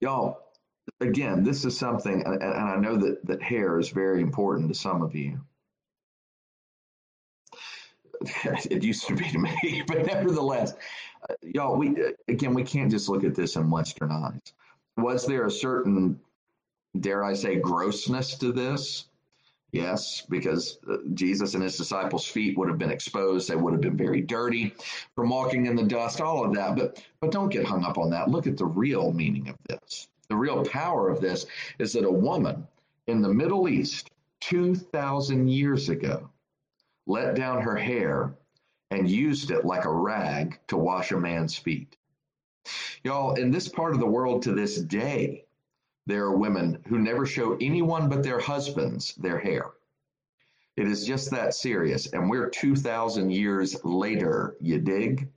Y'all, 0.00 0.40
again, 1.00 1.42
this 1.42 1.64
is 1.64 1.78
something, 1.78 2.22
and 2.24 2.42
I 2.42 2.76
know 2.76 2.96
that, 2.96 3.24
that 3.26 3.42
hair 3.42 3.78
is 3.78 3.90
very 3.90 4.20
important 4.20 4.68
to 4.68 4.74
some 4.74 5.02
of 5.02 5.14
you. 5.14 5.40
it 8.44 8.82
used 8.82 9.06
to 9.06 9.14
be 9.14 9.28
to 9.30 9.38
me, 9.38 9.82
but 9.86 10.06
nevertheless, 10.06 10.74
uh, 11.28 11.34
y'all, 11.42 11.76
we 11.76 11.94
again, 12.26 12.54
we 12.54 12.64
can't 12.64 12.90
just 12.90 13.08
look 13.08 13.24
at 13.24 13.34
this 13.34 13.56
in 13.56 13.70
Western 13.70 14.10
eyes. 14.10 14.52
Was 14.96 15.26
there 15.26 15.46
a 15.46 15.50
certain, 15.50 16.18
dare 16.98 17.22
I 17.22 17.34
say, 17.34 17.56
grossness 17.56 18.36
to 18.38 18.52
this? 18.52 19.07
Yes, 19.72 20.22
because 20.28 20.78
uh, 20.90 20.96
Jesus 21.12 21.52
and 21.54 21.62
his 21.62 21.76
disciples' 21.76 22.26
feet 22.26 22.56
would 22.56 22.68
have 22.68 22.78
been 22.78 22.90
exposed. 22.90 23.48
They 23.48 23.56
would 23.56 23.74
have 23.74 23.82
been 23.82 23.98
very 23.98 24.22
dirty 24.22 24.74
from 25.14 25.28
walking 25.28 25.66
in 25.66 25.76
the 25.76 25.82
dust, 25.82 26.22
all 26.22 26.44
of 26.44 26.54
that. 26.54 26.74
But 26.74 27.04
but 27.20 27.30
don't 27.30 27.50
get 27.50 27.66
hung 27.66 27.84
up 27.84 27.98
on 27.98 28.10
that. 28.10 28.30
Look 28.30 28.46
at 28.46 28.56
the 28.56 28.64
real 28.64 29.12
meaning 29.12 29.48
of 29.48 29.56
this. 29.68 30.08
The 30.28 30.36
real 30.36 30.64
power 30.64 31.10
of 31.10 31.20
this 31.20 31.46
is 31.78 31.92
that 31.92 32.04
a 32.04 32.10
woman 32.10 32.66
in 33.06 33.20
the 33.20 33.32
Middle 33.32 33.68
East 33.68 34.10
2,000 34.40 35.48
years 35.48 35.88
ago 35.88 36.30
let 37.06 37.34
down 37.34 37.62
her 37.62 37.76
hair 37.76 38.34
and 38.90 39.08
used 39.08 39.50
it 39.50 39.64
like 39.64 39.84
a 39.84 39.92
rag 39.92 40.58
to 40.68 40.76
wash 40.76 41.12
a 41.12 41.18
man's 41.18 41.56
feet. 41.56 41.96
Y'all, 43.04 43.34
in 43.34 43.50
this 43.50 43.68
part 43.68 43.94
of 43.94 44.00
the 44.00 44.06
world 44.06 44.42
to 44.42 44.52
this 44.52 44.78
day, 44.78 45.44
there 46.08 46.24
are 46.24 46.36
women 46.36 46.82
who 46.88 46.98
never 46.98 47.26
show 47.26 47.54
anyone 47.60 48.08
but 48.08 48.22
their 48.22 48.40
husbands 48.40 49.14
their 49.16 49.38
hair. 49.38 49.66
It 50.74 50.88
is 50.88 51.06
just 51.06 51.30
that 51.32 51.52
serious, 51.54 52.06
and 52.06 52.30
we're 52.30 52.48
2,000 52.48 53.30
years 53.30 53.76
later, 53.84 54.56
you 54.58 54.78
dig? 54.78 55.28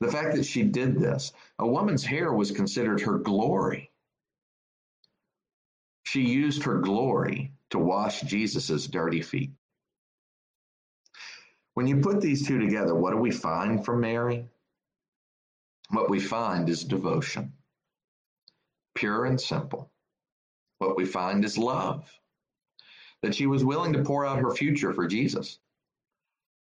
The 0.00 0.08
fact 0.10 0.34
that 0.34 0.44
she 0.44 0.64
did 0.64 0.98
this, 0.98 1.32
a 1.60 1.66
woman's 1.66 2.04
hair 2.04 2.32
was 2.32 2.50
considered 2.50 3.00
her 3.02 3.18
glory. 3.18 3.92
She 6.02 6.22
used 6.22 6.64
her 6.64 6.78
glory 6.78 7.52
to 7.70 7.78
wash 7.78 8.22
Jesus' 8.22 8.88
dirty 8.88 9.22
feet. 9.22 9.52
When 11.74 11.86
you 11.86 11.98
put 11.98 12.20
these 12.20 12.44
two 12.44 12.58
together, 12.58 12.94
what 12.94 13.12
do 13.12 13.18
we 13.18 13.30
find 13.30 13.84
from 13.84 14.00
Mary? 14.00 14.48
What 15.90 16.10
we 16.10 16.18
find 16.18 16.68
is 16.68 16.82
devotion, 16.82 17.52
pure 18.96 19.26
and 19.26 19.40
simple. 19.40 19.90
What 20.78 20.96
we 20.96 21.04
find 21.04 21.44
is 21.44 21.56
love, 21.56 22.10
that 23.22 23.34
she 23.34 23.46
was 23.46 23.64
willing 23.64 23.92
to 23.92 24.02
pour 24.02 24.26
out 24.26 24.40
her 24.40 24.50
future 24.50 24.92
for 24.92 25.06
Jesus, 25.06 25.58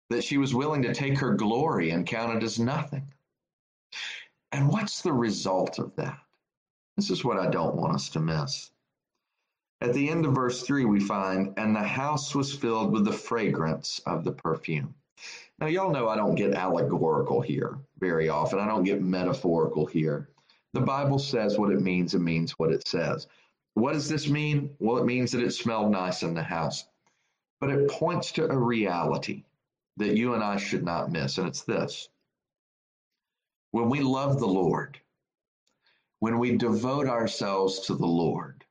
that 0.10 0.24
she 0.24 0.38
was 0.38 0.56
willing 0.56 0.82
to 0.82 0.94
take 0.94 1.18
her 1.20 1.34
glory 1.34 1.92
and 1.92 2.08
count 2.08 2.36
it 2.36 2.44
as 2.44 2.60
nothing. 2.60 3.08
And 4.52 4.68
what's 4.68 5.02
the 5.02 5.14
result 5.14 5.80
of 5.80 5.96
that? 5.96 6.18
This 6.98 7.10
is 7.10 7.24
what 7.24 7.40
I 7.40 7.48
don't 7.48 7.76
want 7.76 7.96
us 7.96 8.10
to 8.10 8.20
miss. 8.20 8.72
At 9.80 9.94
the 9.94 10.10
end 10.10 10.26
of 10.26 10.36
verse 10.36 10.62
3, 10.62 10.86
we 10.86 11.00
find, 11.00 11.54
and 11.58 11.76
the 11.76 11.80
house 11.80 12.36
was 12.36 12.54
filled 12.54 12.92
with 12.92 13.06
the 13.06 13.14
fragrance 13.14 14.00
of 14.06 14.24
the 14.24 14.34
perfume. 14.34 14.94
Now, 15.58 15.68
y'all 15.68 15.92
know 15.92 16.10
I 16.10 16.16
don't 16.16 16.36
get 16.36 16.54
allegorical 16.54 17.42
here 17.42 17.80
very 18.00 18.30
often. 18.30 18.60
I 18.60 18.68
don't 18.68 18.84
get 18.84 19.02
metaphorical 19.02 19.86
here. 19.86 20.30
The 20.74 20.82
Bible 20.82 21.20
says 21.20 21.58
what 21.58 21.72
it 21.72 21.82
means, 21.82 22.13
it 22.13 22.20
means 22.20 22.51
what 22.54 22.72
it 22.72 22.88
says. 22.88 23.28
What 23.74 23.94
does 23.94 24.10
this 24.10 24.28
mean? 24.28 24.75
Well, 24.80 24.98
it 24.98 25.06
means 25.06 25.32
that 25.32 25.44
it 25.44 25.51
smelled 25.51 25.92
nice 25.92 26.24
in 26.24 26.34
the 26.34 26.44
house. 26.44 26.86
But 27.60 27.70
it 27.70 27.90
points 27.90 28.32
to 28.34 28.50
a 28.50 28.58
reality 28.58 29.44
that 29.98 30.18
you 30.18 30.34
and 30.34 30.44
I 30.44 30.58
should 30.58 30.84
not 30.84 31.12
miss, 31.12 31.38
and 31.38 31.48
it's 31.48 31.63
this. 31.63 32.10
When 33.72 33.90
we 33.90 34.01
love 34.01 34.40
the 34.40 34.48
Lord, 34.48 35.00
when 36.20 36.40
we 36.40 36.58
devote 36.58 37.08
ourselves 37.08 37.80
to 37.82 37.96
the 37.96 38.08
Lord, 38.08 38.66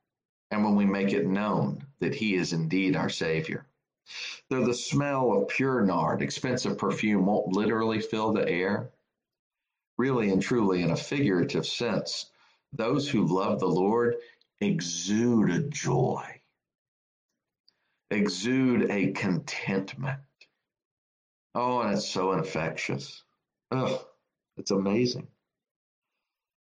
and 0.51 0.63
when 0.63 0.75
we 0.75 0.85
make 0.85 1.13
it 1.13 1.25
known 1.25 1.85
that 1.99 2.15
He 2.15 2.35
is 2.35 2.53
indeed 2.53 2.95
our 2.95 3.09
Savior, 3.09 3.65
Though 4.49 4.65
the 4.65 4.73
smell 4.73 5.31
of 5.31 5.47
pure 5.47 5.81
nard, 5.85 6.21
expensive 6.21 6.77
perfume, 6.77 7.25
won't 7.25 7.55
literally 7.55 8.01
fill 8.01 8.33
the 8.33 8.45
air, 8.49 8.91
really 10.01 10.31
and 10.31 10.41
truly, 10.41 10.81
in 10.81 10.89
a 10.89 10.95
figurative 10.95 11.63
sense, 11.63 12.25
those 12.73 13.07
who 13.07 13.27
love 13.27 13.59
the 13.59 13.67
Lord 13.67 14.15
exude 14.59 15.51
a 15.51 15.61
joy, 15.61 16.41
exude 18.09 18.89
a 18.89 19.11
contentment. 19.11 20.17
Oh, 21.53 21.81
and 21.81 21.93
it's 21.93 22.09
so 22.09 22.31
infectious. 22.31 23.23
Oh, 23.69 24.03
it's 24.57 24.71
amazing. 24.71 25.27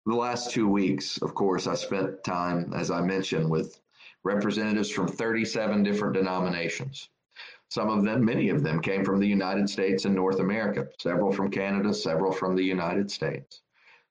The 0.06 0.14
last 0.14 0.52
two 0.52 0.66
weeks, 0.66 1.18
of 1.18 1.34
course, 1.34 1.66
I 1.66 1.74
spent 1.74 2.24
time, 2.24 2.72
as 2.74 2.90
I 2.90 3.02
mentioned, 3.02 3.50
with 3.50 3.78
representatives 4.24 4.90
from 4.90 5.06
37 5.06 5.82
different 5.82 6.14
denominations. 6.14 7.10
Some 7.70 7.90
of 7.90 8.02
them, 8.02 8.24
many 8.24 8.48
of 8.48 8.62
them, 8.62 8.80
came 8.80 9.04
from 9.04 9.20
the 9.20 9.26
United 9.26 9.68
States 9.68 10.06
and 10.06 10.14
North 10.14 10.40
America, 10.40 10.88
several 10.98 11.30
from 11.32 11.50
Canada, 11.50 11.92
several 11.92 12.32
from 12.32 12.56
the 12.56 12.64
United 12.64 13.10
States. 13.10 13.60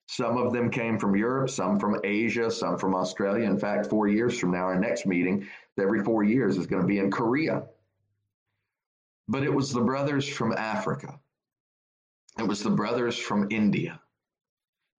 Some 0.07 0.37
of 0.37 0.53
them 0.53 0.69
came 0.69 0.97
from 0.97 1.15
Europe, 1.15 1.49
some 1.49 1.79
from 1.79 1.99
Asia, 2.03 2.49
some 2.49 2.77
from 2.77 2.95
Australia. 2.95 3.49
In 3.49 3.57
fact, 3.57 3.87
four 3.87 4.07
years 4.07 4.39
from 4.39 4.51
now, 4.51 4.63
our 4.63 4.79
next 4.79 5.05
meeting, 5.05 5.47
every 5.77 6.03
four 6.03 6.23
years, 6.23 6.57
is 6.57 6.67
going 6.67 6.81
to 6.81 6.87
be 6.87 6.99
in 6.99 7.11
Korea. 7.11 7.67
But 9.27 9.43
it 9.43 9.53
was 9.53 9.73
the 9.73 9.81
brothers 9.81 10.27
from 10.27 10.53
Africa, 10.53 11.19
it 12.39 12.47
was 12.47 12.61
the 12.61 12.69
brothers 12.69 13.17
from 13.17 13.47
India, 13.49 13.99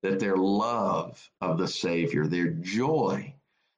that 0.02 0.18
their 0.18 0.36
love 0.36 1.30
of 1.40 1.56
the 1.56 1.68
Savior, 1.68 2.26
their 2.26 2.48
joy, 2.48 3.34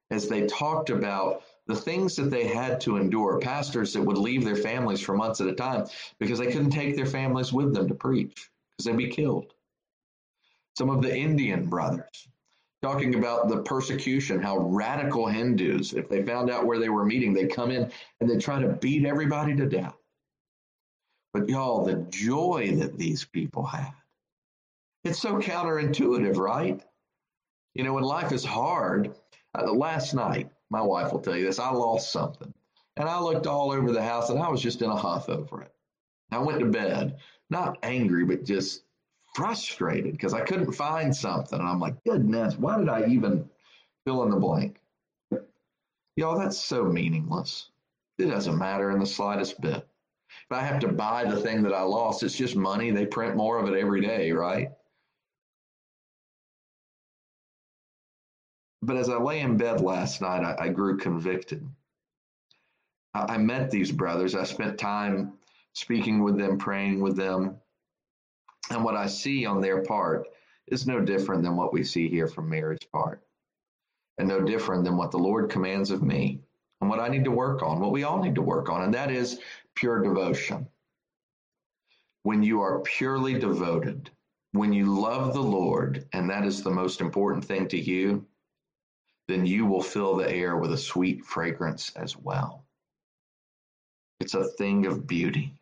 as 0.09 0.27
they 0.27 0.47
talked 0.47 0.89
about 0.89 1.43
the 1.73 1.81
things 1.81 2.15
that 2.17 2.29
they 2.29 2.45
had 2.45 2.81
to 2.81 2.97
endure, 2.97 3.39
pastors 3.39 3.93
that 3.93 4.01
would 4.01 4.17
leave 4.17 4.43
their 4.43 4.55
families 4.55 4.99
for 4.99 5.15
months 5.15 5.41
at 5.41 5.47
a 5.47 5.53
time 5.53 5.85
because 6.19 6.37
they 6.39 6.51
couldn't 6.51 6.71
take 6.71 6.95
their 6.95 7.05
families 7.05 7.53
with 7.53 7.73
them 7.73 7.87
to 7.87 7.95
preach 7.95 8.49
because 8.71 8.85
they'd 8.85 8.97
be 8.97 9.09
killed. 9.09 9.53
Some 10.77 10.89
of 10.89 11.01
the 11.01 11.15
Indian 11.15 11.67
brothers 11.67 12.27
talking 12.81 13.15
about 13.15 13.47
the 13.47 13.61
persecution, 13.61 14.41
how 14.41 14.57
radical 14.57 15.27
Hindus, 15.27 15.93
if 15.93 16.09
they 16.09 16.23
found 16.23 16.49
out 16.49 16.65
where 16.65 16.79
they 16.79 16.89
were 16.89 17.05
meeting, 17.05 17.33
they'd 17.33 17.53
come 17.53 17.71
in 17.71 17.91
and 18.19 18.29
they'd 18.29 18.41
try 18.41 18.59
to 18.59 18.69
beat 18.69 19.05
everybody 19.05 19.55
to 19.55 19.67
death. 19.67 19.95
But 21.33 21.47
y'all, 21.47 21.85
the 21.85 22.05
joy 22.09 22.75
that 22.77 22.97
these 22.97 23.23
people 23.23 23.63
had. 23.65 23.93
It's 25.03 25.19
so 25.19 25.39
counterintuitive, 25.39 26.37
right? 26.37 26.81
You 27.73 27.83
know, 27.83 27.93
when 27.93 28.03
life 28.03 28.31
is 28.31 28.43
hard, 28.43 29.15
uh, 29.57 29.71
last 29.71 30.13
night, 30.13 30.51
my 30.71 30.81
wife 30.81 31.11
will 31.11 31.19
tell 31.19 31.35
you 31.35 31.45
this. 31.45 31.59
I 31.59 31.69
lost 31.69 32.11
something. 32.11 32.51
And 32.97 33.07
I 33.07 33.19
looked 33.19 33.45
all 33.45 33.71
over 33.71 33.91
the 33.91 34.01
house 34.01 34.29
and 34.29 34.39
I 34.39 34.49
was 34.49 34.61
just 34.61 34.81
in 34.81 34.89
a 34.89 34.95
huff 34.95 35.29
over 35.29 35.61
it. 35.61 35.73
I 36.31 36.39
went 36.39 36.59
to 36.59 36.65
bed, 36.65 37.17
not 37.49 37.77
angry, 37.83 38.25
but 38.25 38.45
just 38.45 38.83
frustrated 39.35 40.13
because 40.13 40.33
I 40.33 40.41
couldn't 40.41 40.71
find 40.71 41.15
something. 41.15 41.59
And 41.59 41.67
I'm 41.67 41.79
like, 41.79 42.01
goodness, 42.05 42.57
why 42.57 42.77
did 42.77 42.89
I 42.89 43.05
even 43.07 43.49
fill 44.05 44.23
in 44.23 44.29
the 44.29 44.37
blank? 44.37 44.79
Y'all, 46.15 46.39
that's 46.39 46.57
so 46.57 46.85
meaningless. 46.85 47.69
It 48.17 48.27
doesn't 48.27 48.57
matter 48.57 48.91
in 48.91 48.99
the 48.99 49.05
slightest 49.05 49.59
bit. 49.59 49.85
If 50.49 50.57
I 50.57 50.61
have 50.61 50.79
to 50.81 50.87
buy 50.87 51.25
the 51.25 51.39
thing 51.39 51.63
that 51.63 51.73
I 51.73 51.81
lost, 51.81 52.23
it's 52.23 52.35
just 52.35 52.55
money. 52.55 52.91
They 52.91 53.05
print 53.05 53.35
more 53.35 53.57
of 53.57 53.67
it 53.67 53.77
every 53.77 54.01
day, 54.01 54.31
right? 54.31 54.71
But 58.81 58.97
as 58.97 59.09
I 59.09 59.17
lay 59.17 59.41
in 59.41 59.57
bed 59.57 59.81
last 59.81 60.21
night, 60.21 60.43
I, 60.43 60.65
I 60.65 60.69
grew 60.69 60.97
convicted. 60.97 61.67
I, 63.13 63.35
I 63.35 63.37
met 63.37 63.69
these 63.69 63.91
brothers. 63.91 64.35
I 64.35 64.43
spent 64.43 64.77
time 64.77 65.33
speaking 65.73 66.23
with 66.23 66.37
them, 66.37 66.57
praying 66.57 67.01
with 67.01 67.15
them. 67.15 67.57
And 68.69 68.83
what 68.83 68.95
I 68.95 69.07
see 69.07 69.45
on 69.45 69.61
their 69.61 69.83
part 69.83 70.27
is 70.67 70.87
no 70.87 70.99
different 71.01 71.43
than 71.43 71.55
what 71.55 71.73
we 71.73 71.83
see 71.83 72.09
here 72.09 72.27
from 72.27 72.49
Mary's 72.49 72.79
part, 72.91 73.21
and 74.17 74.27
no 74.27 74.41
different 74.41 74.83
than 74.85 74.97
what 74.97 75.11
the 75.11 75.17
Lord 75.17 75.49
commands 75.49 75.91
of 75.91 76.01
me 76.01 76.39
and 76.79 76.89
what 76.89 76.99
I 76.99 77.09
need 77.09 77.25
to 77.25 77.31
work 77.31 77.61
on, 77.61 77.79
what 77.79 77.91
we 77.91 78.03
all 78.03 78.23
need 78.23 78.35
to 78.35 78.41
work 78.41 78.69
on, 78.69 78.83
and 78.83 78.93
that 78.93 79.11
is 79.11 79.39
pure 79.75 80.01
devotion. 80.01 80.67
When 82.23 82.43
you 82.43 82.61
are 82.61 82.79
purely 82.79 83.37
devoted, 83.37 84.09
when 84.53 84.73
you 84.73 84.85
love 84.85 85.33
the 85.33 85.41
Lord, 85.41 86.07
and 86.13 86.29
that 86.29 86.45
is 86.45 86.63
the 86.63 86.69
most 86.69 87.01
important 87.01 87.43
thing 87.43 87.67
to 87.69 87.79
you, 87.79 88.25
then 89.27 89.45
you 89.45 89.65
will 89.65 89.81
fill 89.81 90.15
the 90.15 90.29
air 90.29 90.57
with 90.57 90.73
a 90.73 90.77
sweet 90.77 91.25
fragrance 91.25 91.91
as 91.95 92.17
well. 92.17 92.65
It's 94.19 94.33
a 94.33 94.43
thing 94.43 94.85
of 94.85 95.07
beauty. 95.07 95.53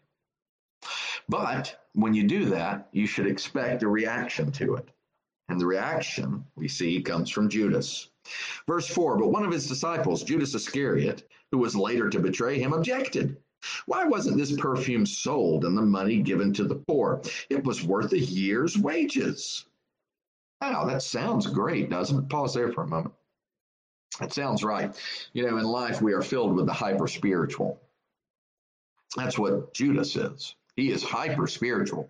But 1.29 1.85
when 1.93 2.13
you 2.13 2.23
do 2.23 2.45
that, 2.45 2.89
you 2.91 3.05
should 3.05 3.27
expect 3.27 3.83
a 3.83 3.87
reaction 3.87 4.51
to 4.53 4.75
it. 4.75 4.89
And 5.49 5.59
the 5.59 5.65
reaction 5.65 6.45
we 6.55 6.67
see 6.67 7.01
comes 7.01 7.29
from 7.29 7.49
Judas. 7.49 8.09
Verse 8.67 8.87
4 8.87 9.17
But 9.17 9.31
one 9.31 9.43
of 9.43 9.51
his 9.51 9.67
disciples, 9.67 10.23
Judas 10.23 10.53
Iscariot, 10.53 11.27
who 11.51 11.57
was 11.57 11.75
later 11.75 12.09
to 12.09 12.19
betray 12.19 12.59
him, 12.59 12.73
objected. 12.73 13.37
Why 13.85 14.05
wasn't 14.05 14.37
this 14.37 14.55
perfume 14.55 15.05
sold 15.05 15.65
and 15.65 15.77
the 15.77 15.81
money 15.81 16.21
given 16.21 16.53
to 16.53 16.63
the 16.63 16.75
poor? 16.75 17.21
It 17.49 17.63
was 17.63 17.83
worth 17.83 18.13
a 18.13 18.19
year's 18.19 18.77
wages. 18.77 19.65
Wow, 20.61 20.85
that 20.85 21.01
sounds 21.01 21.47
great, 21.47 21.89
doesn't 21.89 22.23
it? 22.23 22.29
Pause 22.29 22.53
there 22.53 22.71
for 22.71 22.83
a 22.83 22.87
moment. 22.87 23.13
That 24.19 24.33
sounds 24.33 24.63
right. 24.63 24.95
You 25.33 25.47
know, 25.47 25.57
in 25.57 25.63
life, 25.63 26.01
we 26.01 26.13
are 26.13 26.21
filled 26.21 26.55
with 26.55 26.65
the 26.65 26.73
hyper 26.73 27.07
spiritual. 27.07 27.79
That's 29.15 29.37
what 29.37 29.73
Judas 29.73 30.15
is. 30.15 30.55
He 30.75 30.91
is 30.91 31.03
hyper 31.03 31.47
spiritual. 31.47 32.09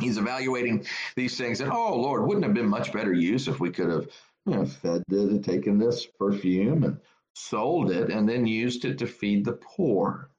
He's 0.00 0.18
evaluating 0.18 0.86
these 1.14 1.38
things 1.38 1.60
and, 1.60 1.72
oh, 1.72 1.96
Lord, 1.96 2.26
wouldn't 2.26 2.44
have 2.44 2.54
been 2.54 2.68
much 2.68 2.92
better 2.92 3.12
use 3.12 3.48
if 3.48 3.60
we 3.60 3.70
could 3.70 3.88
have 3.88 4.08
you 4.44 4.54
know, 4.54 4.66
fed 4.66 5.02
it 5.10 5.30
and 5.30 5.44
taken 5.44 5.78
this 5.78 6.06
perfume 6.06 6.84
and 6.84 6.98
sold 7.34 7.90
it 7.90 8.10
and 8.10 8.28
then 8.28 8.46
used 8.46 8.84
it 8.84 8.98
to 8.98 9.06
feed 9.06 9.44
the 9.44 9.52
poor. 9.52 10.30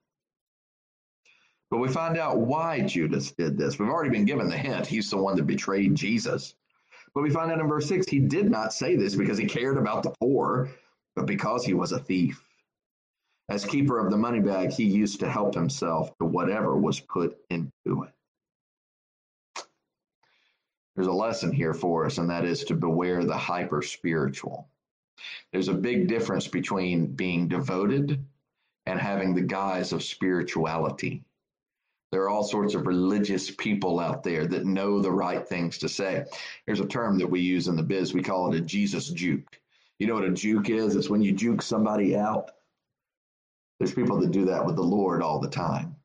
But 1.69 1.79
we 1.79 1.89
find 1.89 2.17
out 2.17 2.37
why 2.37 2.81
Judas 2.81 3.31
did 3.31 3.57
this. 3.57 3.77
We've 3.77 3.89
already 3.89 4.11
been 4.11 4.25
given 4.25 4.47
the 4.47 4.57
hint. 4.57 4.87
He's 4.87 5.09
the 5.09 5.17
one 5.17 5.35
that 5.35 5.47
betrayed 5.47 5.95
Jesus. 5.95 6.55
But 7.17 7.23
we 7.23 7.31
find 7.31 7.51
out 7.51 7.59
in 7.59 7.67
verse 7.67 7.87
6 7.87 8.07
he 8.09 8.19
did 8.19 8.51
not 8.51 8.71
say 8.71 8.95
this 8.95 9.15
because 9.15 9.39
he 9.39 9.47
cared 9.47 9.79
about 9.79 10.03
the 10.03 10.13
poor, 10.21 10.69
but 11.15 11.25
because 11.25 11.65
he 11.65 11.73
was 11.73 11.91
a 11.91 11.97
thief. 11.97 12.45
As 13.49 13.65
keeper 13.65 13.97
of 13.97 14.11
the 14.11 14.17
money 14.17 14.39
bag, 14.39 14.69
he 14.69 14.83
used 14.83 15.21
to 15.21 15.27
help 15.27 15.55
himself 15.55 16.15
to 16.19 16.25
whatever 16.25 16.77
was 16.77 16.99
put 16.99 17.35
into 17.49 18.03
it. 18.03 18.13
There's 20.95 21.07
a 21.07 21.11
lesson 21.11 21.51
here 21.51 21.73
for 21.73 22.05
us, 22.05 22.19
and 22.19 22.29
that 22.29 22.45
is 22.45 22.65
to 22.65 22.75
beware 22.75 23.25
the 23.25 23.35
hyper 23.35 23.81
spiritual. 23.81 24.69
There's 25.51 25.69
a 25.69 25.73
big 25.73 26.07
difference 26.07 26.47
between 26.47 27.15
being 27.15 27.47
devoted 27.47 28.23
and 28.85 28.99
having 28.99 29.33
the 29.33 29.41
guise 29.41 29.91
of 29.91 30.03
spirituality. 30.03 31.23
There 32.11 32.21
are 32.21 32.29
all 32.29 32.43
sorts 32.43 32.73
of 32.73 32.87
religious 32.87 33.51
people 33.51 33.99
out 33.99 34.23
there 34.23 34.47
that 34.47 34.65
know 34.65 35.01
the 35.01 35.11
right 35.11 35.45
things 35.47 35.77
to 35.79 35.89
say. 35.89 36.25
There's 36.65 36.79
a 36.79 36.85
term 36.85 37.17
that 37.19 37.29
we 37.29 37.41
use 37.41 37.67
in 37.67 37.75
the 37.75 37.83
biz. 37.83 38.13
We 38.13 38.23
call 38.23 38.51
it 38.51 38.57
a 38.57 38.61
Jesus 38.61 39.09
juke. 39.09 39.59
You 39.99 40.07
know 40.07 40.13
what 40.13 40.23
a 40.23 40.31
juke 40.31 40.69
is? 40.69 40.95
It's 40.95 41.09
when 41.09 41.21
you 41.21 41.33
juke 41.33 41.61
somebody 41.61 42.15
out. 42.15 42.51
There's 43.79 43.93
people 43.93 44.19
that 44.21 44.31
do 44.31 44.45
that 44.45 44.65
with 44.65 44.75
the 44.75 44.83
Lord 44.83 45.21
all 45.21 45.39
the 45.39 45.49
time. 45.49 45.95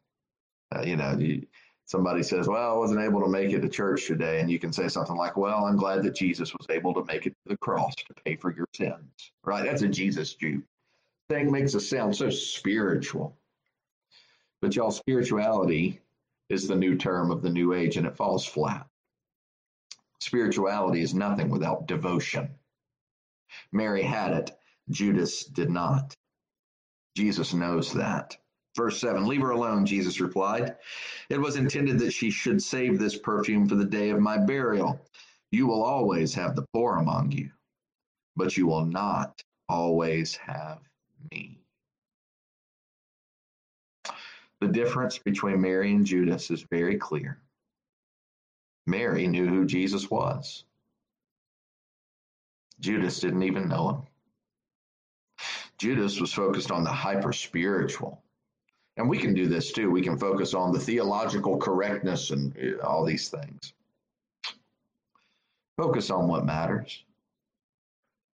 Uh, 0.75 0.83
you 0.83 0.97
know, 0.97 1.17
you, 1.19 1.47
somebody 1.85 2.23
says, 2.23 2.49
Well, 2.49 2.73
I 2.73 2.77
wasn't 2.77 3.01
able 3.01 3.21
to 3.21 3.29
make 3.29 3.53
it 3.53 3.61
to 3.61 3.69
church 3.69 4.07
today. 4.07 4.41
And 4.41 4.51
you 4.51 4.59
can 4.59 4.73
say 4.73 4.89
something 4.89 5.17
like, 5.17 5.37
Well, 5.37 5.65
I'm 5.67 5.77
glad 5.77 6.03
that 6.03 6.15
Jesus 6.15 6.53
was 6.53 6.67
able 6.71 6.95
to 6.95 7.05
make 7.05 7.27
it 7.27 7.31
to 7.31 7.51
the 7.51 7.57
cross 7.59 7.95
to 7.95 8.15
pay 8.25 8.37
for 8.37 8.55
your 8.55 8.67
sins. 8.75 9.33
Right? 9.45 9.65
That's 9.65 9.83
a 9.83 9.89
Jesus 9.89 10.35
juke. 10.35 10.65
Thing 11.29 11.53
makes 11.53 11.75
us 11.75 11.89
sound 11.89 12.17
so 12.17 12.31
spiritual. 12.31 13.39
But 14.63 14.77
y'all, 14.77 14.93
spirituality 14.93 16.01
is 16.49 16.69
the 16.69 16.77
new 16.77 16.97
term 16.97 17.33
of 17.33 17.43
the 17.43 17.51
new 17.51 17.75
age 17.75 17.97
and 17.97 18.07
it 18.07 18.17
falls 18.17 18.47
flat. 18.47 18.87
Spirituality 20.21 21.03
is 21.03 21.15
nothing 21.15 21.51
without 21.51 21.89
devotion. 21.89 22.49
Mary 23.73 24.03
had 24.03 24.33
it, 24.33 24.53
Judas 24.89 25.45
did 25.45 25.69
not. 25.69 26.15
Jesus 27.17 27.53
knows 27.53 27.93
that. 27.93 28.37
Verse 28.77 29.01
7 29.01 29.27
Leave 29.27 29.41
her 29.41 29.51
alone, 29.51 29.85
Jesus 29.85 30.21
replied. 30.21 30.77
It 31.29 31.41
was 31.41 31.57
intended 31.57 31.99
that 31.99 32.13
she 32.13 32.31
should 32.31 32.63
save 32.63 33.01
this 33.01 33.19
perfume 33.19 33.69
for 33.69 33.75
the 33.75 33.85
day 33.85 34.11
of 34.11 34.21
my 34.21 34.39
burial. 34.39 35.05
You 35.51 35.67
will 35.67 35.83
always 35.83 36.35
have 36.35 36.55
the 36.55 36.67
poor 36.73 36.99
among 36.99 37.33
you, 37.33 37.51
but 38.37 38.57
you 38.57 38.69
will 38.69 38.87
not 38.87 39.43
always 39.69 40.37
have 40.37 40.79
me. 41.33 41.62
The 44.63 44.69
difference 44.69 45.19
between 45.19 45.61
Mary 45.61 45.91
and 45.93 46.07
Judas 46.07 46.49
is 46.49 46.63
very 46.71 46.97
clear. 46.97 47.37
Mary 48.87 49.27
knew 49.27 49.49
who 49.49 49.67
Jesus 49.67 50.09
was. 50.09 50.63
Judas 52.79 53.19
didn't 53.19 53.43
even 53.43 53.69
know 53.69 53.89
him. 53.89 54.03
Judas 55.79 56.21
was 56.21 56.33
focused 56.33 56.71
on 56.71 56.85
the 56.85 56.93
hyper 56.93 57.33
spiritual. 57.33 58.23
And 58.97 59.11
we 59.11 59.19
can 59.19 59.35
do 59.35 59.49
this 59.49 59.73
too. 59.73 59.91
We 59.91 60.01
can 60.01 60.17
focus 60.17 60.55
on 60.55 60.73
the 60.73 60.79
theological 60.79 61.57
correctness 61.57 62.31
and 62.31 62.57
uh, 62.57 62.87
all 62.87 63.05
these 63.05 63.31
things. 63.31 63.75
Focus 65.77 66.09
on 66.09 66.29
what 66.29 66.47
matters. 66.47 67.03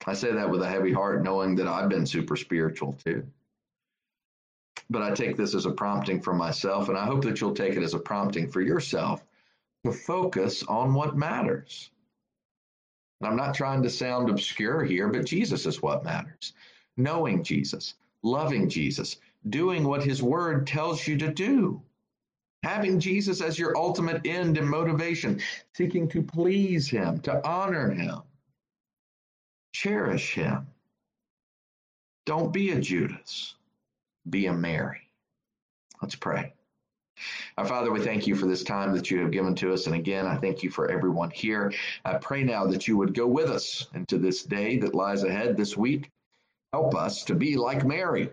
I 0.07 0.13
say 0.13 0.31
that 0.33 0.51
with 0.51 0.61
a 0.61 0.69
heavy 0.69 0.93
heart, 0.93 1.23
knowing 1.23 1.55
that 1.57 1.69
I've 1.69 1.89
been 1.89 2.05
super 2.05 2.37
spiritual 2.37 2.93
too. 3.03 3.27
But 4.91 5.03
I 5.03 5.11
take 5.13 5.37
this 5.37 5.55
as 5.55 5.67
a 5.67 5.71
prompting 5.71 6.21
for 6.21 6.35
myself, 6.35 6.89
and 6.89 6.97
I 6.97 7.05
hope 7.05 7.23
that 7.25 7.41
you'll 7.41 7.55
take 7.55 7.75
it 7.75 7.83
as 7.83 7.95
a 7.95 7.99
prompting 7.99 8.51
for 8.51 8.61
yourself 8.61 9.23
to 9.85 9.93
focus 9.93 10.63
on 10.63 10.95
what 10.95 11.17
matters. 11.17 11.91
And 13.21 13.29
I'm 13.29 13.37
not 13.37 13.55
trying 13.55 13.83
to 13.83 13.91
sound 13.91 14.31
obscure 14.31 14.85
here, 14.85 15.09
but 15.09 15.27
Jesus 15.27 15.67
is 15.67 15.83
what 15.83 16.05
matters. 16.05 16.53
Knowing 16.97 17.43
Jesus, 17.43 17.95
loving 18.23 18.69
Jesus, 18.69 19.17
doing 19.51 19.85
what 19.85 20.05
his 20.05 20.23
word 20.23 20.67
tells 20.67 21.07
you 21.07 21.17
to 21.19 21.33
do. 21.33 21.83
Having 22.65 23.01
Jesus 23.01 23.41
as 23.41 23.59
your 23.59 23.77
ultimate 23.77 24.27
end 24.27 24.59
and 24.59 24.69
motivation, 24.69 25.41
seeking 25.75 26.09
to 26.09 26.23
please 26.23 26.89
him, 26.89 27.21
to 27.21 27.47
honor 27.47 27.91
him, 27.91 28.23
cherish 29.73 30.35
him. 30.35 30.67
Don't 32.27 32.53
be 32.53 32.73
a 32.73 32.81
Judas, 32.81 33.55
be 34.31 34.47
a 34.47 34.53
Mary. 34.53 35.01
Let's 36.01 36.15
pray. 36.15 36.53
Our 37.57 37.67
Father, 37.67 37.91
we 37.91 38.01
thank 38.01 38.27
you 38.27 38.37
for 38.37 38.47
this 38.47 38.63
time 38.63 38.95
that 38.95 39.11
you 39.11 39.21
have 39.21 39.33
given 39.33 39.55
to 39.57 39.73
us. 39.73 39.87
And 39.87 39.95
again, 39.95 40.27
I 40.27 40.37
thank 40.37 40.63
you 40.63 40.71
for 40.71 40.91
everyone 40.91 41.31
here. 41.31 41.73
I 42.05 42.15
pray 42.15 42.45
now 42.45 42.67
that 42.67 42.87
you 42.87 42.97
would 42.97 43.15
go 43.15 43.27
with 43.27 43.51
us 43.51 43.87
into 43.95 44.19
this 44.19 44.45
day 44.45 44.79
that 44.79 44.95
lies 44.95 45.25
ahead 45.25 45.57
this 45.57 45.77
week. 45.77 46.11
Help 46.73 46.95
us 46.95 47.25
to 47.25 47.35
be 47.35 47.57
like 47.57 47.85
Mary, 47.85 48.31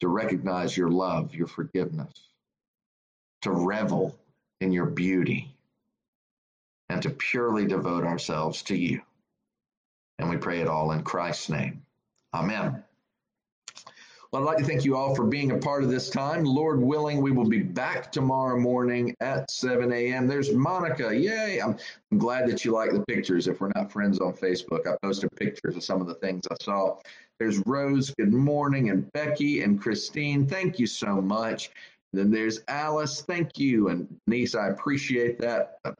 to 0.00 0.08
recognize 0.08 0.76
your 0.76 0.88
love, 0.88 1.34
your 1.34 1.46
forgiveness, 1.46 2.14
to 3.42 3.52
revel 3.52 4.18
in 4.60 4.72
your 4.72 4.86
beauty, 4.86 5.54
and 6.88 7.02
to 7.02 7.10
purely 7.10 7.66
devote 7.66 8.04
ourselves 8.04 8.62
to 8.62 8.76
you. 8.76 9.02
And 10.18 10.30
we 10.30 10.38
pray 10.38 10.60
it 10.60 10.68
all 10.68 10.92
in 10.92 11.02
Christ's 11.02 11.50
name. 11.50 11.82
Amen. 12.32 12.82
Well, 14.32 14.42
I'd 14.42 14.46
like 14.46 14.58
to 14.58 14.64
thank 14.64 14.84
you 14.84 14.96
all 14.96 15.14
for 15.14 15.24
being 15.24 15.52
a 15.52 15.58
part 15.58 15.84
of 15.84 15.88
this 15.88 16.10
time. 16.10 16.44
Lord 16.44 16.80
willing, 16.80 17.22
we 17.22 17.30
will 17.30 17.48
be 17.48 17.62
back 17.62 18.10
tomorrow 18.10 18.58
morning 18.58 19.14
at 19.20 19.50
7 19.50 19.92
a.m. 19.92 20.26
There's 20.26 20.52
Monica. 20.52 21.16
Yay. 21.16 21.60
I'm, 21.60 21.76
I'm 22.10 22.18
glad 22.18 22.48
that 22.48 22.64
you 22.64 22.72
like 22.72 22.92
the 22.92 23.04
pictures. 23.06 23.46
If 23.46 23.60
we're 23.60 23.70
not 23.76 23.92
friends 23.92 24.18
on 24.18 24.32
Facebook, 24.32 24.86
I 24.86 24.96
posted 25.00 25.30
pictures 25.36 25.76
of 25.76 25.84
some 25.84 26.00
of 26.00 26.08
the 26.08 26.14
things 26.14 26.42
I 26.50 26.56
saw. 26.60 26.98
There's 27.38 27.62
Rose. 27.66 28.12
Good 28.18 28.32
morning. 28.32 28.90
And 28.90 29.10
Becky 29.12 29.62
and 29.62 29.80
Christine. 29.80 30.46
Thank 30.46 30.80
you 30.80 30.86
so 30.88 31.20
much. 31.20 31.70
then 32.12 32.30
there's 32.30 32.60
Alice. 32.66 33.22
Thank 33.22 33.58
you. 33.58 33.88
And 33.88 34.08
Denise, 34.26 34.56
I 34.56 34.68
appreciate 34.68 35.38
that. 35.40 35.78
At 35.84 35.94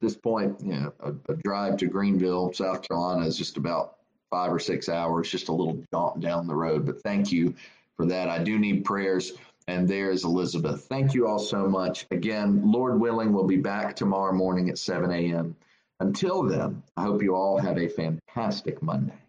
this 0.00 0.16
point, 0.16 0.60
you 0.60 0.74
know, 0.74 0.92
a, 1.00 1.12
a 1.32 1.36
drive 1.36 1.76
to 1.76 1.86
Greenville, 1.86 2.52
South 2.52 2.86
Carolina 2.88 3.24
is 3.24 3.38
just 3.38 3.56
about 3.56 3.98
five 4.32 4.52
or 4.52 4.58
six 4.58 4.88
hours, 4.88 5.30
just 5.30 5.48
a 5.48 5.52
little 5.52 5.84
jaunt 5.92 6.20
down 6.20 6.48
the 6.48 6.54
road. 6.54 6.86
But 6.86 7.02
thank 7.02 7.30
you 7.30 7.54
for 7.96 8.06
that. 8.06 8.28
I 8.28 8.42
do 8.42 8.58
need 8.58 8.84
prayers. 8.84 9.32
And 9.68 9.86
there's 9.86 10.24
Elizabeth. 10.24 10.86
Thank 10.86 11.14
you 11.14 11.28
all 11.28 11.38
so 11.38 11.68
much. 11.68 12.06
Again, 12.10 12.72
Lord 12.72 12.98
willing, 12.98 13.32
we'll 13.32 13.46
be 13.46 13.58
back 13.58 13.94
tomorrow 13.94 14.32
morning 14.32 14.68
at 14.70 14.78
7 14.78 15.12
a.m. 15.12 15.54
Until 16.00 16.42
then, 16.42 16.82
I 16.96 17.02
hope 17.02 17.22
you 17.22 17.36
all 17.36 17.58
have 17.58 17.78
a 17.78 17.86
fantastic 17.86 18.82
Monday. 18.82 19.21